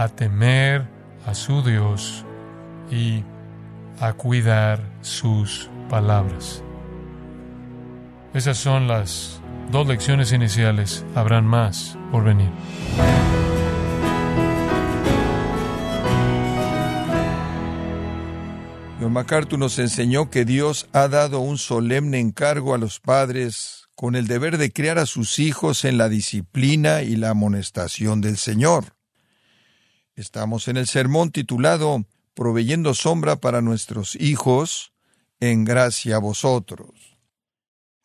a 0.00 0.08
temer 0.08 0.88
a 1.26 1.34
su 1.34 1.62
Dios 1.62 2.24
y 2.90 3.22
a 4.00 4.14
cuidar 4.14 4.80
sus 5.02 5.68
palabras. 5.90 6.64
Esas 8.32 8.56
son 8.56 8.88
las 8.88 9.42
dos 9.70 9.86
lecciones 9.86 10.32
iniciales. 10.32 11.04
Habrán 11.14 11.44
más 11.44 11.98
por 12.10 12.24
venir. 12.24 12.48
John 18.98 19.12
MacArthur 19.12 19.58
nos 19.58 19.78
enseñó 19.78 20.30
que 20.30 20.46
Dios 20.46 20.88
ha 20.94 21.08
dado 21.08 21.40
un 21.40 21.58
solemne 21.58 22.20
encargo 22.20 22.74
a 22.74 22.78
los 22.78 23.00
padres 23.00 23.90
con 23.94 24.16
el 24.16 24.26
deber 24.26 24.56
de 24.56 24.72
criar 24.72 24.98
a 24.98 25.04
sus 25.04 25.38
hijos 25.38 25.84
en 25.84 25.98
la 25.98 26.08
disciplina 26.08 27.02
y 27.02 27.16
la 27.16 27.28
amonestación 27.28 28.22
del 28.22 28.38
Señor. 28.38 28.98
Estamos 30.20 30.68
en 30.68 30.76
el 30.76 30.86
sermón 30.86 31.30
titulado 31.30 32.04
Proveyendo 32.34 32.92
sombra 32.92 33.36
para 33.36 33.62
nuestros 33.62 34.16
hijos, 34.16 34.92
en 35.40 35.64
gracia 35.64 36.16
a 36.16 36.18
vosotros. 36.18 37.16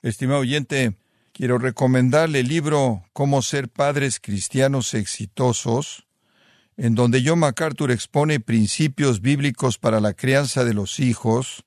Estimado 0.01 0.39
oyente, 0.39 0.95
quiero 1.33 1.57
recomendarle 1.57 2.39
el 2.39 2.47
libro 2.47 3.03
Cómo 3.11 3.41
ser 3.41 3.67
padres 3.67 4.21
cristianos 4.21 4.93
exitosos, 4.93 6.07
en 6.77 6.95
donde 6.95 7.21
John 7.21 7.39
MacArthur 7.39 7.91
expone 7.91 8.39
principios 8.39 9.19
bíblicos 9.19 9.77
para 9.77 9.99
la 9.99 10.13
crianza 10.13 10.63
de 10.63 10.73
los 10.73 11.01
hijos, 11.01 11.65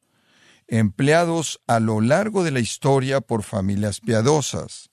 empleados 0.67 1.61
a 1.67 1.79
lo 1.79 2.01
largo 2.01 2.43
de 2.43 2.53
la 2.53 2.61
historia 2.61 3.21
por 3.21 3.43
familias 3.43 4.01
piadosas. 4.01 4.89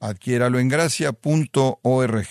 Adquiéralo 0.00 0.58
en 0.58 0.68
gracia.org 0.68 2.26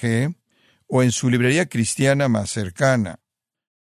o 0.93 1.01
en 1.04 1.13
su 1.13 1.30
librería 1.30 1.67
cristiana 1.67 2.27
más 2.27 2.49
cercana. 2.49 3.19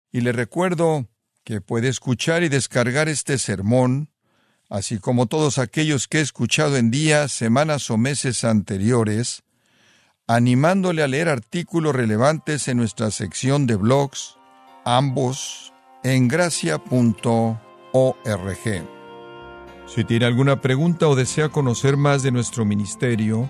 Y 0.10 0.22
le 0.22 0.32
recuerdo 0.32 1.10
que 1.44 1.60
puede 1.60 1.90
escuchar 1.90 2.44
y 2.44 2.50
descargar 2.50 3.10
este 3.10 3.38
sermón, 3.38 4.10
así 4.70 5.00
como 5.00 5.26
todos 5.26 5.58
aquellos 5.58 6.08
que 6.08 6.20
he 6.20 6.22
escuchado 6.22 6.78
en 6.78 6.92
días, 6.92 7.34
semanas 7.34 7.92
o 7.92 7.98
meses 7.98 8.46
anteriores, 8.46 9.44
animándole 10.28 11.04
a 11.04 11.10
leer 11.10 11.28
artículos 11.28 11.94
relevantes 11.94 12.70
en 12.70 12.78
nuestra 12.78 13.12
sección 13.12 13.68
de 13.68 13.76
blogs, 13.76 14.38
ambos 14.86 15.74
en 16.06 16.30
gracia.org. 16.30 16.80
Si 19.94 20.04
tiene 20.06 20.26
alguna 20.26 20.62
pregunta 20.62 21.10
o 21.10 21.16
desea 21.16 21.50
conocer 21.50 21.98
más 21.98 22.24
de 22.24 22.32
nuestro 22.32 22.64
ministerio, 22.64 23.50